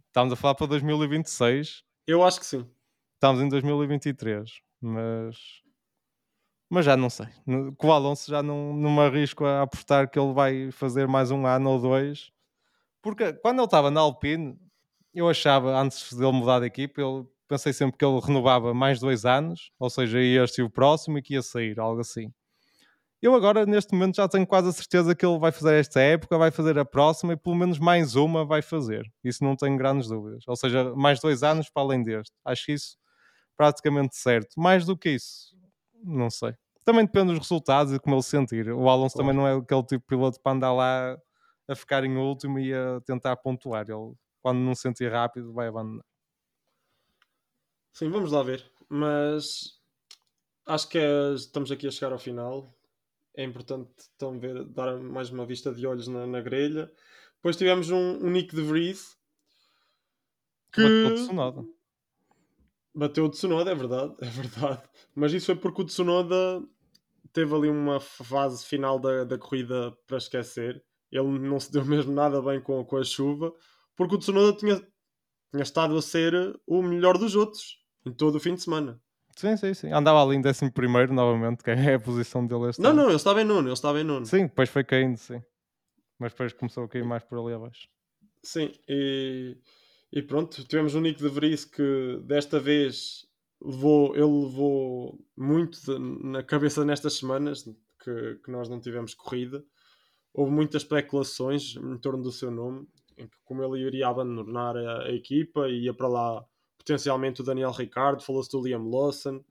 [0.06, 1.84] Estamos a falar para 2026.
[2.06, 2.66] Eu acho que sim.
[3.14, 4.50] Estamos em 2023.
[4.80, 5.36] Mas...
[6.70, 7.26] Mas já não sei.
[7.78, 11.30] Com o Alonso já não, não me arrisco a apostar que ele vai fazer mais
[11.30, 12.30] um ano ou dois.
[13.02, 14.58] Porque quando ele estava na Alpine,
[15.14, 19.24] eu achava, antes dele mudar de equipe, eu pensei sempre que ele renovava mais dois
[19.24, 22.30] anos, ou seja, este e o próximo, e que ia sair, algo assim.
[23.20, 26.38] Eu agora, neste momento, já tenho quase a certeza que ele vai fazer esta época,
[26.38, 29.10] vai fazer a próxima e pelo menos mais uma vai fazer.
[29.24, 30.44] Isso não tenho grandes dúvidas.
[30.46, 32.32] Ou seja, mais dois anos para além deste.
[32.44, 32.96] Acho isso
[33.56, 34.50] praticamente certo.
[34.56, 35.56] Mais do que isso,
[36.04, 36.54] não sei.
[36.84, 38.70] Também depende dos resultados e como ele se sentir.
[38.70, 39.28] O Alonso Claro.
[39.28, 41.18] também não é aquele tipo de piloto para andar lá
[41.68, 43.84] a ficar em último e a tentar pontuar.
[43.88, 46.04] Ele, quando não se sentir rápido, vai abandonar.
[47.92, 48.70] Sim, vamos lá ver.
[48.88, 49.80] Mas
[50.66, 52.74] acho que é- estamos aqui a chegar ao final.
[53.34, 56.90] É importante então ver, dar mais uma vista de olhos na, na grelha.
[57.36, 59.16] Depois tivemos um, um Nick de Vries
[60.72, 60.80] que
[62.98, 63.70] Bateu o Tsunoda.
[63.70, 64.82] é verdade, é verdade.
[65.14, 66.60] Mas isso foi porque o Tsunoda
[67.32, 70.82] teve ali uma fase final da, da corrida para esquecer.
[71.12, 73.54] Ele não se deu mesmo nada bem com, com a chuva,
[73.94, 74.76] porque o Tsunoda tinha,
[75.52, 76.34] tinha estado a ser
[76.66, 79.00] o melhor dos outros em todo o fim de semana.
[79.36, 79.92] Sim, sim, sim.
[79.92, 83.02] Andava ali em 11 primeiro novamente, que é a posição dele este Não, ano.
[83.02, 84.26] não, ele estava em nono, ele estava em nono.
[84.26, 85.40] Sim, depois foi caindo, sim.
[86.18, 87.88] Mas depois começou a cair mais por ali abaixo.
[88.42, 89.56] Sim, e,
[90.12, 93.26] e pronto, tivemos o Nick de Vries que desta vez
[93.60, 97.64] levou, ele levou muito de- na cabeça nestas semanas
[98.02, 99.64] que, que nós não tivemos corrida.
[100.32, 102.86] Houve muitas especulações em torno do seu nome,
[103.16, 106.44] em que como ele iria abandonar a, a equipa e ia para lá
[106.78, 109.44] potencialmente o Daniel Ricardo, falou-se do Liam Lawson.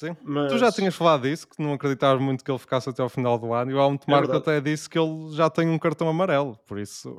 [0.00, 0.16] Sim.
[0.22, 0.50] Mas...
[0.50, 3.38] Tu já tinhas falado disso, que não acreditavas muito que ele ficasse até ao final
[3.38, 4.50] do ano, e o Helmut É Marko verdade.
[4.58, 7.14] até disse que ele já tem um cartão amarelo, por isso.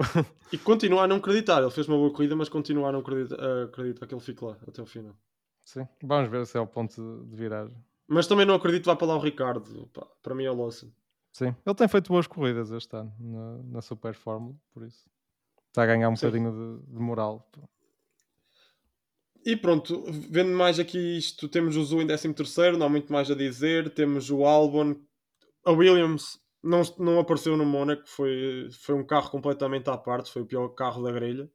[0.52, 1.62] E continua a não acreditar.
[1.62, 4.44] Ele fez uma boa corrida, mas continua a não acreditar, a acreditar que ele fique
[4.44, 5.14] lá até o final.
[5.64, 7.78] Sim, vamos ver se é o ponto de- viragem.
[8.08, 9.88] Mas também não acredito que vá para lá o Ricardo.
[9.94, 10.88] Pá, para mim é o Lawson.
[11.32, 15.06] Sim, ele tem feito boas corridas este ano na, na Super Fórmula, por isso
[15.68, 16.26] está a ganhar um Sim.
[16.26, 16.52] bocadinho
[16.82, 17.48] de, de moral.
[19.46, 23.30] E pronto, vendo mais aqui isto, temos o Zu em 13º, não há muito mais
[23.32, 23.90] a dizer.
[23.94, 24.96] Temos o Albon.
[25.66, 30.42] A Williams não, não apareceu no Mónaco, foi, foi um carro completamente à parte, foi
[30.44, 31.50] o pior carro da grelha.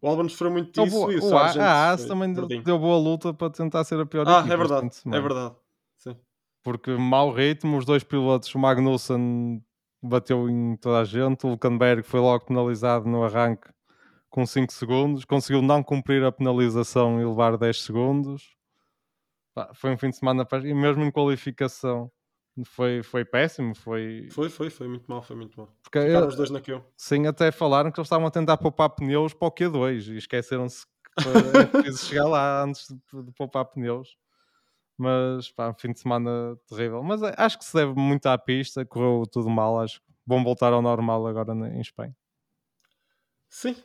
[0.00, 2.64] O Albon sofreu muito disso boa- e o A- Sargent a Haas também deu, verdinho.
[2.64, 5.54] deu boa luta para tentar ser a pior Ah, equipa é verdade, é verdade.
[5.98, 6.16] Sim.
[6.62, 9.62] Porque mau ritmo, os dois pilotos, o Magnussen
[10.02, 13.68] bateu em toda a gente, o Hulkenberg foi logo penalizado no arranque
[14.32, 18.56] com 5 segundos, conseguiu não cumprir a penalização e levar 10 segundos.
[19.74, 22.10] Foi um fim de semana e mesmo em qualificação
[22.64, 24.28] foi, foi péssimo, foi...
[24.32, 25.68] Foi, foi, foi muito mal, foi muito mal.
[25.82, 26.82] Porque Ficaram eu- os dois na Q1.
[26.96, 30.86] Sim, até falaram que eles estavam a tentar poupar pneus para o Q2 e esqueceram-se
[30.86, 30.92] que
[31.66, 34.16] é preciso chegar lá antes de, de poupar pneus.
[34.96, 37.02] Mas pá, um fim de semana terrível.
[37.02, 39.78] Mas é, acho que se deve muito à pista, correu tudo mal.
[39.78, 42.16] Acho que vão voltar ao normal agora na- em Espanha.
[43.50, 43.76] Sim,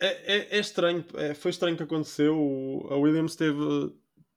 [0.00, 1.04] é, é, é estranho.
[1.14, 2.36] É, foi estranho que aconteceu.
[2.38, 3.58] O- a Williams esteve,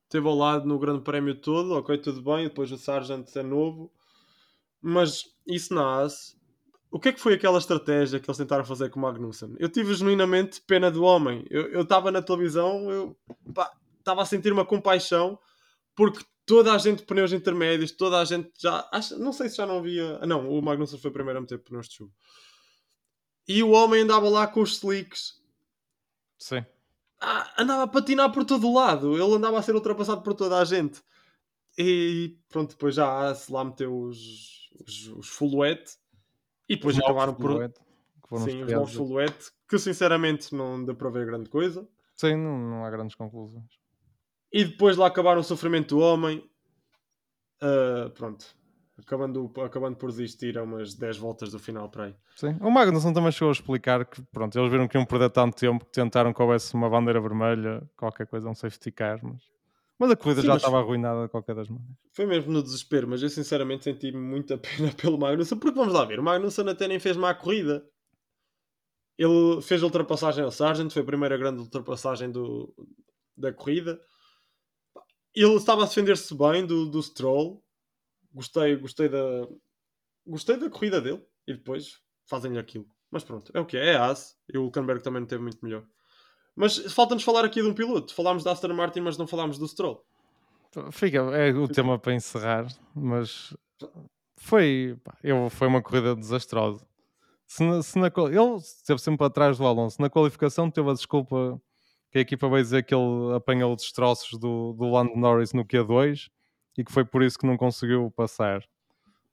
[0.03, 2.45] esteve ao lado no Grande Prémio todo, ok, tudo bem.
[2.45, 3.91] Depois o Sargent é novo,
[4.81, 6.35] mas isso na AS.
[6.91, 9.55] O que é que foi aquela estratégia que eles tentaram fazer com o Magnussen?
[9.59, 11.45] Eu tive genuinamente pena do homem.
[11.49, 13.17] Eu estava na televisão, eu
[13.99, 15.39] estava a sentir uma compaixão
[15.95, 18.87] porque toda a gente pneus intermédios, toda a gente já.
[18.91, 20.19] Acho, não sei se já não havia.
[20.21, 22.11] ah, Não, o Magnussen foi o primeiro a meter pneus de chuva.
[23.47, 25.41] E o homem andava lá com os slicks
[26.43, 26.65] Sim.
[27.21, 29.13] ah, andava a patinar por todo o lado.
[29.13, 31.01] Ele andava a ser ultrapassado por toda a gente.
[31.77, 35.97] E pronto, depois já a se lá meteu os, os, os Fulwet.
[36.67, 37.71] E depois acabaram por.
[38.39, 39.51] Sim, os novos Fulwet.
[39.69, 41.87] Que sinceramente não deu para ver grande coisa.
[42.17, 43.79] Sim, não, não há grandes conclusões.
[44.51, 46.45] E depois lá acabaram o sofrimento do homem.
[47.61, 48.45] Ah, pronto.
[49.05, 52.15] Acabando, acabando por desistir a umas 10 voltas do final para aí.
[52.35, 52.57] Sim.
[52.61, 55.85] O Magnussen também chegou a explicar que pronto, eles viram que iam perder tanto tempo
[55.85, 59.41] que tentaram que houvesse uma bandeira vermelha, qualquer coisa, um safety car, mas,
[59.99, 61.95] mas a corrida Sim, já estava arruinada de qualquer das maneiras.
[62.13, 66.05] Foi mesmo no desespero, mas eu sinceramente senti muita pena pelo Magnussen, porque vamos lá
[66.05, 67.85] ver, o Magnussen até nem fez má corrida.
[69.17, 72.73] Ele fez a ultrapassagem ao Sargent, foi a primeira grande ultrapassagem do,
[73.37, 73.99] da corrida.
[75.35, 77.63] Ele estava a defender-se bem do, do Stroll.
[78.33, 79.47] Gostei, gostei da
[80.25, 82.87] gostei da corrida dele e depois fazem-lhe aquilo.
[83.11, 85.63] Mas pronto, é o que é, é As e o Hulkenberg também não teve muito
[85.63, 85.85] melhor.
[86.55, 88.13] Mas falta-nos falar aqui de um piloto.
[88.13, 90.05] Falámos da Aston Martin, mas não falámos do Stroll.
[90.91, 92.65] Fica, é o tema para encerrar,
[92.95, 93.55] mas
[94.37, 96.85] foi, eu, foi uma corrida desastrosa.
[97.45, 100.01] Se na, se na ele esteve sempre atrás do Alonso.
[100.01, 101.61] Na qualificação teve a desculpa
[102.11, 106.29] que a equipa vai dizer que ele apanhou destroços do, do Lando Norris no Q2
[106.77, 108.63] e que foi por isso que não conseguiu passar.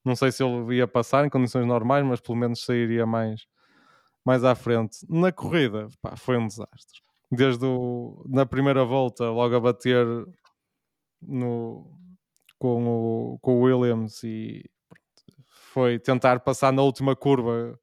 [0.04, 3.46] Não sei se ele ia passar em condições normais, mas pelo menos sairia mais,
[4.24, 4.98] mais à frente.
[5.08, 7.00] Na corrida, pá, foi um desastre.
[7.30, 10.06] Desde o, na primeira volta, logo a bater
[11.22, 11.86] no,
[12.58, 12.86] com,
[13.34, 17.78] o, com o Williams e pronto, foi tentar passar na última curva.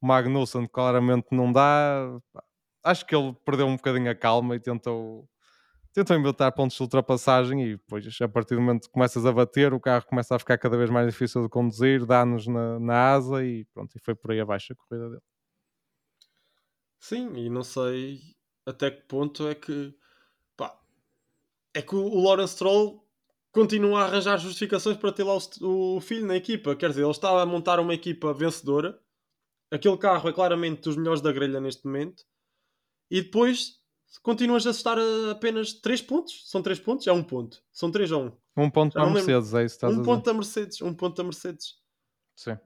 [0.00, 2.06] O Magnussen claramente não dá.
[2.82, 5.28] Acho que ele perdeu um bocadinho a calma e tentou,
[5.94, 9.72] tentou inventar pontos de ultrapassagem e depois, a partir do momento que começas a bater,
[9.72, 13.44] o carro começa a ficar cada vez mais difícil de conduzir, dá-nos na, na asa
[13.44, 15.22] e pronto, e foi por aí abaixo a corrida dele.
[16.98, 18.20] Sim, e não sei
[18.66, 19.94] até que ponto é que
[20.56, 20.76] pá,
[21.72, 23.06] é que o Lawrence Stroll
[23.52, 26.74] continua a arranjar justificações para ter lá o, o filho na equipa.
[26.74, 28.98] Quer dizer, ele estava a montar uma equipa vencedora.
[29.70, 32.24] Aquele carro é claramente dos melhores da grelha neste momento.
[33.10, 33.83] E depois
[34.22, 36.42] continuas a estar a apenas 3 pontos.
[36.50, 37.06] São 3 pontos?
[37.06, 37.62] É um ponto.
[37.72, 38.32] São 3 a 1.
[38.56, 39.24] Um ponto para a lembro.
[39.26, 40.04] Mercedes, é isso que estás a Um dizer.
[40.12, 40.82] ponto da Mercedes.
[40.82, 41.74] Um ponto da Mercedes.
[42.36, 42.58] Sim.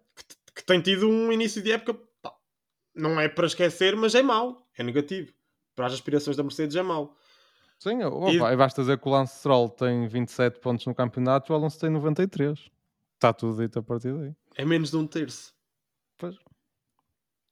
[0.55, 2.35] que tem tido um início de época, pá,
[2.95, 5.33] não é para esquecer, mas é mau, é negativo.
[5.77, 7.17] Para as aspirações da Mercedes é mau.
[7.79, 11.51] Sim, opa, E- e basta dizer que o Lance Stroll tem 27 pontos no campeonato
[11.51, 12.59] e o Alonso tem 93.
[13.15, 14.35] Está tudo dito a partir daí.
[14.57, 15.55] É menos de um terço.
[16.19, 16.37] Pois.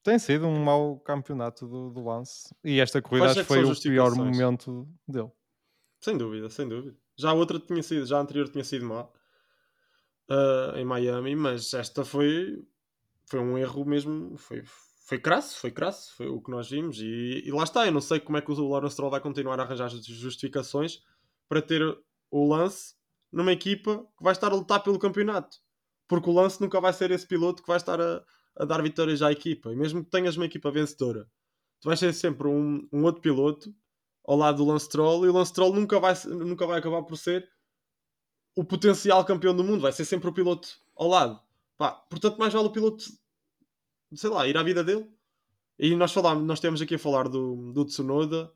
[0.06, 2.54] Tem sido um mau campeonato do, do Lance.
[2.62, 5.32] E esta corrida acho é que foi o pior momento dele.
[6.00, 6.96] Sem dúvida, sem dúvida.
[7.18, 9.08] Já a outra tinha sido, já a anterior tinha sido má
[10.30, 12.64] ah, em Miami, mas esta foi,
[13.28, 14.36] foi um erro mesmo.
[14.38, 14.62] Foi,
[15.08, 17.00] foi crasso, foi crasso, foi o que nós vimos.
[17.00, 19.58] E, e lá está, eu não sei como é que o Lawrence Stroll vai continuar
[19.58, 21.00] a arranjar justificações
[21.48, 21.82] para ter
[22.30, 22.94] o lance
[23.32, 25.56] numa equipa que vai estar a lutar pelo campeonato.
[26.06, 28.22] Porque o Lance nunca vai ser esse piloto que vai estar a,
[28.56, 29.72] a dar vitórias à equipa.
[29.72, 31.28] E mesmo que tenhas uma equipa vencedora,
[31.80, 33.74] tu vais ser sempre um, um outro piloto
[34.24, 37.16] ao lado do Lance Troll e o Lance Troll nunca vai, nunca vai acabar por
[37.16, 37.48] ser
[38.56, 41.40] o potencial campeão do mundo, vai ser sempre o piloto ao lado.
[41.76, 43.04] Pá, portanto, mais vale o piloto,
[44.14, 45.08] sei lá, ir à vida dele.
[45.78, 48.50] E nós falámos, nós temos aqui a falar do, do Tsunoda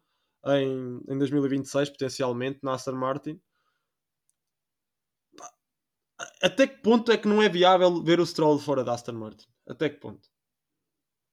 [0.46, 3.38] em, em 2026, potencialmente, na Aston Martin.
[6.42, 9.46] Até que ponto é que não é viável ver o Stroll fora da Aston Martin?
[9.70, 10.28] Até que ponto?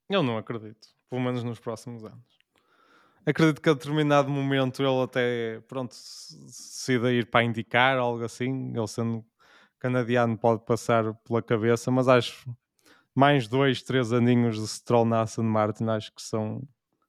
[0.07, 2.37] Eu não acredito, pelo menos nos próximos anos.
[3.25, 8.87] Acredito que a determinado momento ele até, pronto, decida ir para indicar, algo assim, ele
[8.87, 9.25] sendo
[9.79, 12.47] canadiano pode passar pela cabeça, mas acho
[13.13, 16.61] mais dois, três aninhos de Stroll na Aston Martin acho que são,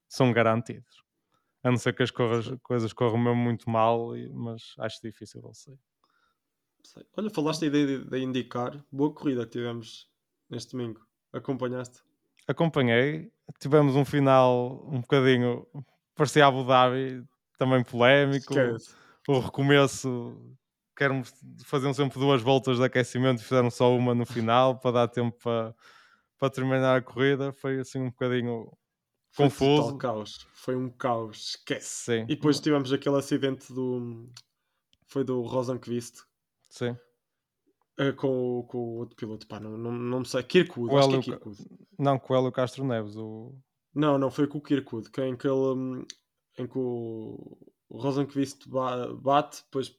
[0.08, 1.04] são garantidos.
[1.62, 5.52] A não ser que as corras, coisas corram mesmo muito mal, mas acho difícil, eu
[5.52, 5.78] sei.
[7.16, 8.82] Olha, falaste aí de, de indicar.
[8.90, 10.10] Boa corrida que tivemos
[10.48, 11.07] neste domingo.
[11.32, 12.02] Acompanhaste?
[12.46, 13.30] Acompanhei.
[13.58, 15.66] Tivemos um final um bocadinho.
[16.14, 17.24] Parecia Abu Dhabi,
[17.58, 18.52] também polémico.
[18.52, 18.94] Esquece.
[19.26, 20.56] O recomeço.
[20.96, 21.22] Quero
[21.64, 25.36] faziam sempre duas voltas de aquecimento e fizeram só uma no final para dar tempo
[25.40, 25.74] para,
[26.38, 27.52] para terminar a corrida.
[27.52, 28.72] Foi assim um bocadinho
[29.30, 29.94] foi confuso.
[29.94, 30.46] Um caos.
[30.54, 31.50] Foi um caos.
[31.50, 31.86] Esquece.
[31.86, 32.22] Sim.
[32.22, 34.28] E depois tivemos aquele acidente do.
[35.06, 36.22] Foi do Rosenquist.
[36.68, 36.96] Sim.
[38.00, 40.42] Uh, com, com o outro piloto, pá, não, não, não sei.
[40.44, 41.58] Kirkwood, acho que é Kirkwood.
[41.98, 43.16] Não, com o Hélio Castro Neves.
[43.16, 43.54] O...
[43.92, 45.56] Não, não, foi com o Kirkwood, que, em que ele.
[45.56, 46.06] Hum,
[46.58, 49.96] em que o, o Rosenquist bate, depois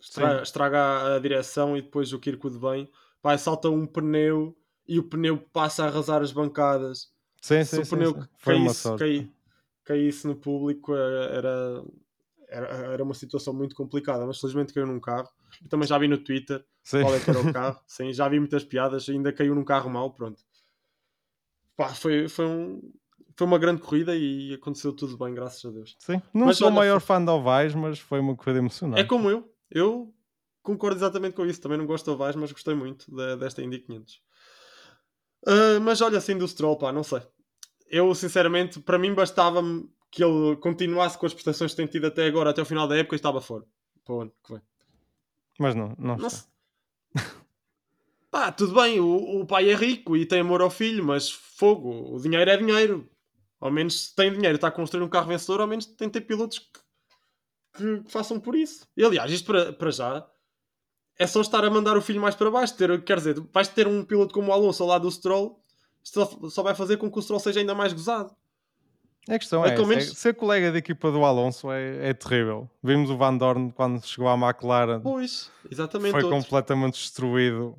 [0.00, 2.90] estraga, estraga, a direção e depois o Kirkwood vem,
[3.20, 4.56] pá, salta um pneu
[4.86, 7.12] e o pneu passa a arrasar as bancadas.
[7.42, 8.28] Sim, sim, Se o pneu sim, sim.
[8.42, 9.30] Caísse, caí,
[9.84, 11.84] caísse no público era,
[12.48, 15.28] era, era uma situação muito complicada, mas felizmente caiu num carro.
[15.62, 17.00] Eu também já vi no Twitter sim.
[17.02, 17.80] qual é que era o carro.
[17.86, 20.40] Sim, já vi muitas piadas, ainda caiu num carro mau, pronto.
[21.76, 22.92] Pá, foi, foi, um,
[23.36, 25.96] foi uma grande corrida e aconteceu tudo bem, graças a Deus.
[25.98, 29.00] Sim, não mas, sou o maior fã de Ovais, mas foi uma corrida emocionante.
[29.00, 30.12] É como eu, eu
[30.62, 31.60] concordo exatamente com isso.
[31.60, 34.14] Também não gosto de Ovais, mas gostei muito de, desta Indy 500.
[34.14, 34.20] Uh,
[35.46, 37.22] ah, mas olha, assim do Stroll, pá, não sei.
[37.88, 42.26] Eu, sinceramente, para mim bastava-me que ele continuasse com as prestações que tem tido até
[42.26, 43.64] agora, até o final da época, e estava fora.
[44.04, 44.62] Para o ano que vem.
[45.58, 46.44] Mas não, não, não está.
[48.30, 52.14] Pá, tudo bem, o, o pai é rico e tem amor ao filho, mas fogo,
[52.14, 53.08] o dinheiro é dinheiro.
[53.60, 56.20] Ao menos se tem dinheiro está a construir um carro vencedor, ao menos tem que
[56.20, 56.80] ter pilotos que,
[57.76, 58.86] que, que, façam por isso.
[58.96, 60.26] E aliás, isto para, para já
[61.18, 62.76] é só estar a mandar o filho mais para baixo.
[62.76, 65.60] Ter, quer dizer, vais ter um piloto como o Alonso ao lado do Stroll,
[66.02, 68.34] só, só vai fazer com que o Stroll seja ainda mais gozado.
[69.28, 70.10] A questão é, é, menos...
[70.10, 72.68] é ser colega de equipa do Alonso é, é, terrível.
[72.82, 75.00] Vimos o Van Dorn quando chegou à McLaren.
[75.00, 76.12] Pois, exatamente.
[76.12, 76.38] Foi outro.
[76.38, 77.76] completamente destruído.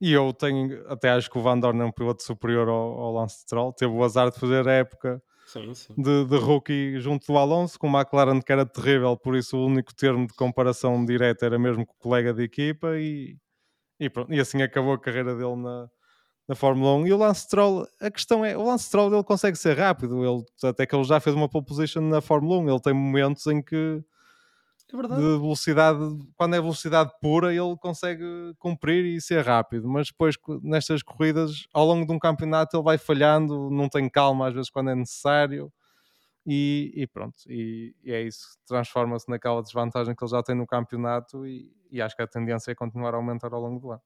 [0.00, 3.12] E eu tenho, até acho que o Van Dorn é um piloto superior ao, ao
[3.14, 3.72] Lance Stroll.
[3.72, 5.94] Teve o azar de fazer a época sim, sim.
[5.96, 9.66] De, de rookie junto do Alonso, com o McLaren que era terrível, por isso o
[9.66, 13.36] único termo de comparação direta era mesmo com o colega de equipa e,
[13.98, 15.88] e, pronto, e assim acabou a carreira dele na,
[16.48, 17.06] na Fórmula 1.
[17.06, 20.44] E o Lance Stroll, a questão é, o Lance Stroll ele consegue ser rápido, ele,
[20.62, 23.62] até que ele já fez uma pole position na Fórmula 1, ele tem momentos em
[23.62, 24.02] que
[24.92, 25.98] é de velocidade,
[26.36, 28.24] quando é velocidade pura, ele consegue
[28.58, 32.98] cumprir e ser rápido, mas depois nestas corridas, ao longo de um campeonato, ele vai
[32.98, 35.72] falhando, não tem calma às vezes quando é necessário.
[36.46, 40.66] E, e pronto, e, e, é isso, transforma-se naquela desvantagem que ele já tem no
[40.66, 44.02] campeonato e, e acho que a tendência é continuar a aumentar ao longo do ano.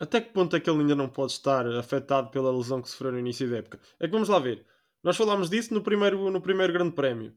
[0.00, 3.12] Até que ponto é que ele ainda não pode estar afetado pela lesão que sofreu
[3.12, 3.78] no início da época?
[4.00, 4.64] É que vamos lá ver.
[5.04, 7.34] Nós falámos disso no primeiro, no primeiro Grande Prémio.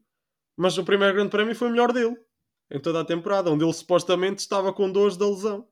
[0.55, 2.17] Mas o primeiro Grande Prémio foi o melhor dele.
[2.71, 3.51] Em toda a temporada.
[3.51, 5.67] Onde ele supostamente estava com dores da lesão.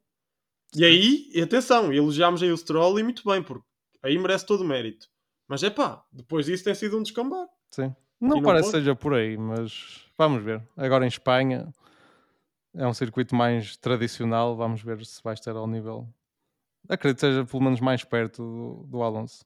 [0.75, 3.65] E aí, atenção, elogiámos aí o Stroll e muito bem, porque
[4.01, 5.07] aí merece todo o mérito.
[5.47, 7.45] Mas é pá, depois disso tem sido um descambar.
[7.69, 7.93] Sim.
[8.19, 10.61] Não, não parece que seja por aí, mas vamos ver.
[10.77, 11.73] Agora em Espanha
[12.73, 14.55] é um circuito mais tradicional.
[14.55, 16.07] Vamos ver se vai estar ao nível
[16.87, 19.45] acredito que seja pelo menos mais perto do, do Alonso.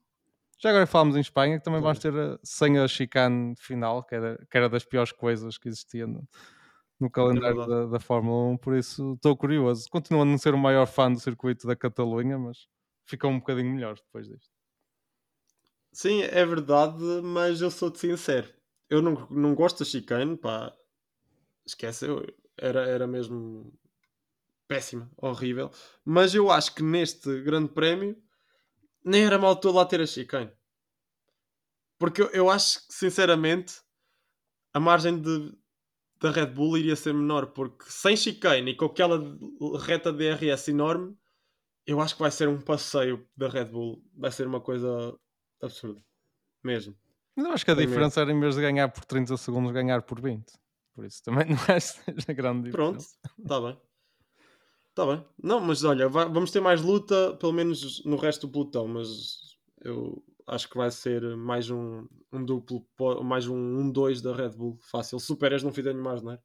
[0.58, 4.16] Já agora falamos em Espanha, que também vamos ter a, sem a chicane final, que
[4.16, 6.28] era, que era das piores coisas que existia no,
[7.00, 9.88] no calendário é da, da, Fórmula 1, por isso estou curioso.
[9.90, 12.68] Continuo a não ser o maior fã do circuito da Catalunha, mas
[13.06, 14.50] ficou um bocadinho melhor depois disto.
[15.92, 18.48] Sim, é verdade, mas eu sou-te sincero.
[18.90, 20.74] Eu não, não gosto da chicane, pá.
[21.66, 22.26] Esquece, eu,
[22.58, 23.74] era, era mesmo
[24.68, 25.72] péssima, horrível.
[26.04, 28.18] Mas eu acho que neste grande prémio
[29.04, 30.52] nem era mal todo lá ter a chicane.
[31.98, 33.82] Porque eu, eu acho que, sinceramente,
[34.74, 35.54] a margem de,
[36.20, 39.20] da Red Bull iria ser menor, porque sem chicane e com aquela
[39.80, 41.16] reta de DRS enorme,
[41.86, 44.04] eu acho que vai ser um passeio da Red Bull.
[44.16, 45.16] Vai ser uma coisa
[45.62, 46.04] absurda.
[46.64, 46.96] Mesmo.
[47.38, 50.20] Não acho que a diferença era em vez de ganhar por 30 segundos, ganhar por
[50.20, 50.52] 20.
[50.94, 53.18] Por isso também não acho que seja grande diferença.
[53.22, 53.80] Pronto, está bem.
[54.96, 55.22] Está bem.
[55.44, 59.58] Não, mas olha, vai, vamos ter mais luta, pelo menos no resto do pelotão, mas
[59.84, 62.88] eu acho que vai ser mais um, um duplo,
[63.22, 64.80] mais um 1-2 um, da Red Bull.
[64.80, 65.20] Fácil.
[65.20, 66.40] Superas não fizerem mais, não é?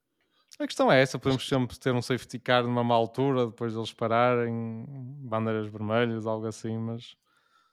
[0.58, 3.92] A questão é essa, podemos sempre ter um safety car numa má altura, depois deles
[3.92, 7.14] pararem, bandeiras vermelhas, algo assim, mas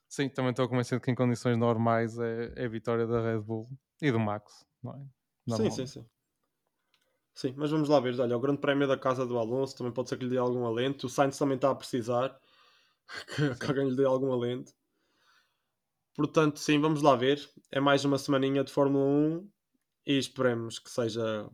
[0.07, 3.67] sim, também estou convencido que em condições normais é, é a vitória da Red Bull
[3.99, 5.55] e do Max, não é?
[5.55, 6.05] Sim, sim, sim.
[7.37, 8.19] Sim, mas vamos lá ver.
[8.19, 10.65] Olha, o grande prémio da casa do Alonso também pode ser que lhe dê algum
[10.65, 11.05] alento.
[11.05, 12.35] O Sainz também está a precisar
[13.35, 14.73] que, que alguém lhe dê algum alento.
[16.15, 17.39] Portanto, sim, vamos lá ver.
[17.71, 19.49] É mais uma semaninha de Fórmula 1
[20.07, 21.47] e esperemos que seja.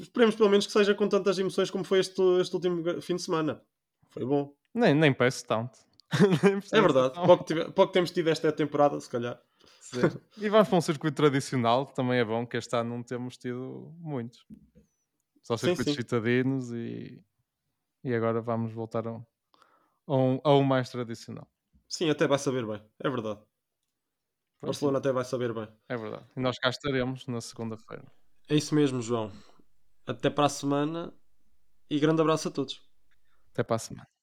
[0.00, 3.22] Esperemos pelo menos que seja com tantas emoções como foi este, este último fim de
[3.22, 3.62] semana.
[4.10, 4.52] Foi bom.
[4.74, 5.78] Nem, nem peço tanto.
[6.72, 7.14] é verdade.
[7.24, 9.40] Pouco, tive, pouco temos tido esta temporada, se calhar.
[9.80, 10.00] Sim.
[10.38, 13.94] E vamos para um circuito tradicional, também é bom, que este ano não temos tido
[14.00, 14.44] muitos.
[15.44, 17.22] Só circuitos citadinos e,
[18.02, 19.24] e agora vamos voltar a um,
[20.06, 21.46] a um, a um mais tradicional.
[21.86, 23.40] Sim, até vai saber bem, é verdade.
[24.58, 25.00] Pois Barcelona sim.
[25.00, 25.68] até vai saber bem.
[25.86, 26.24] É verdade.
[26.34, 28.10] E nós cá estaremos na segunda-feira.
[28.48, 29.30] É isso mesmo, João.
[30.06, 31.14] Até para a semana
[31.90, 32.82] e grande abraço a todos.
[33.52, 34.13] Até para a semana.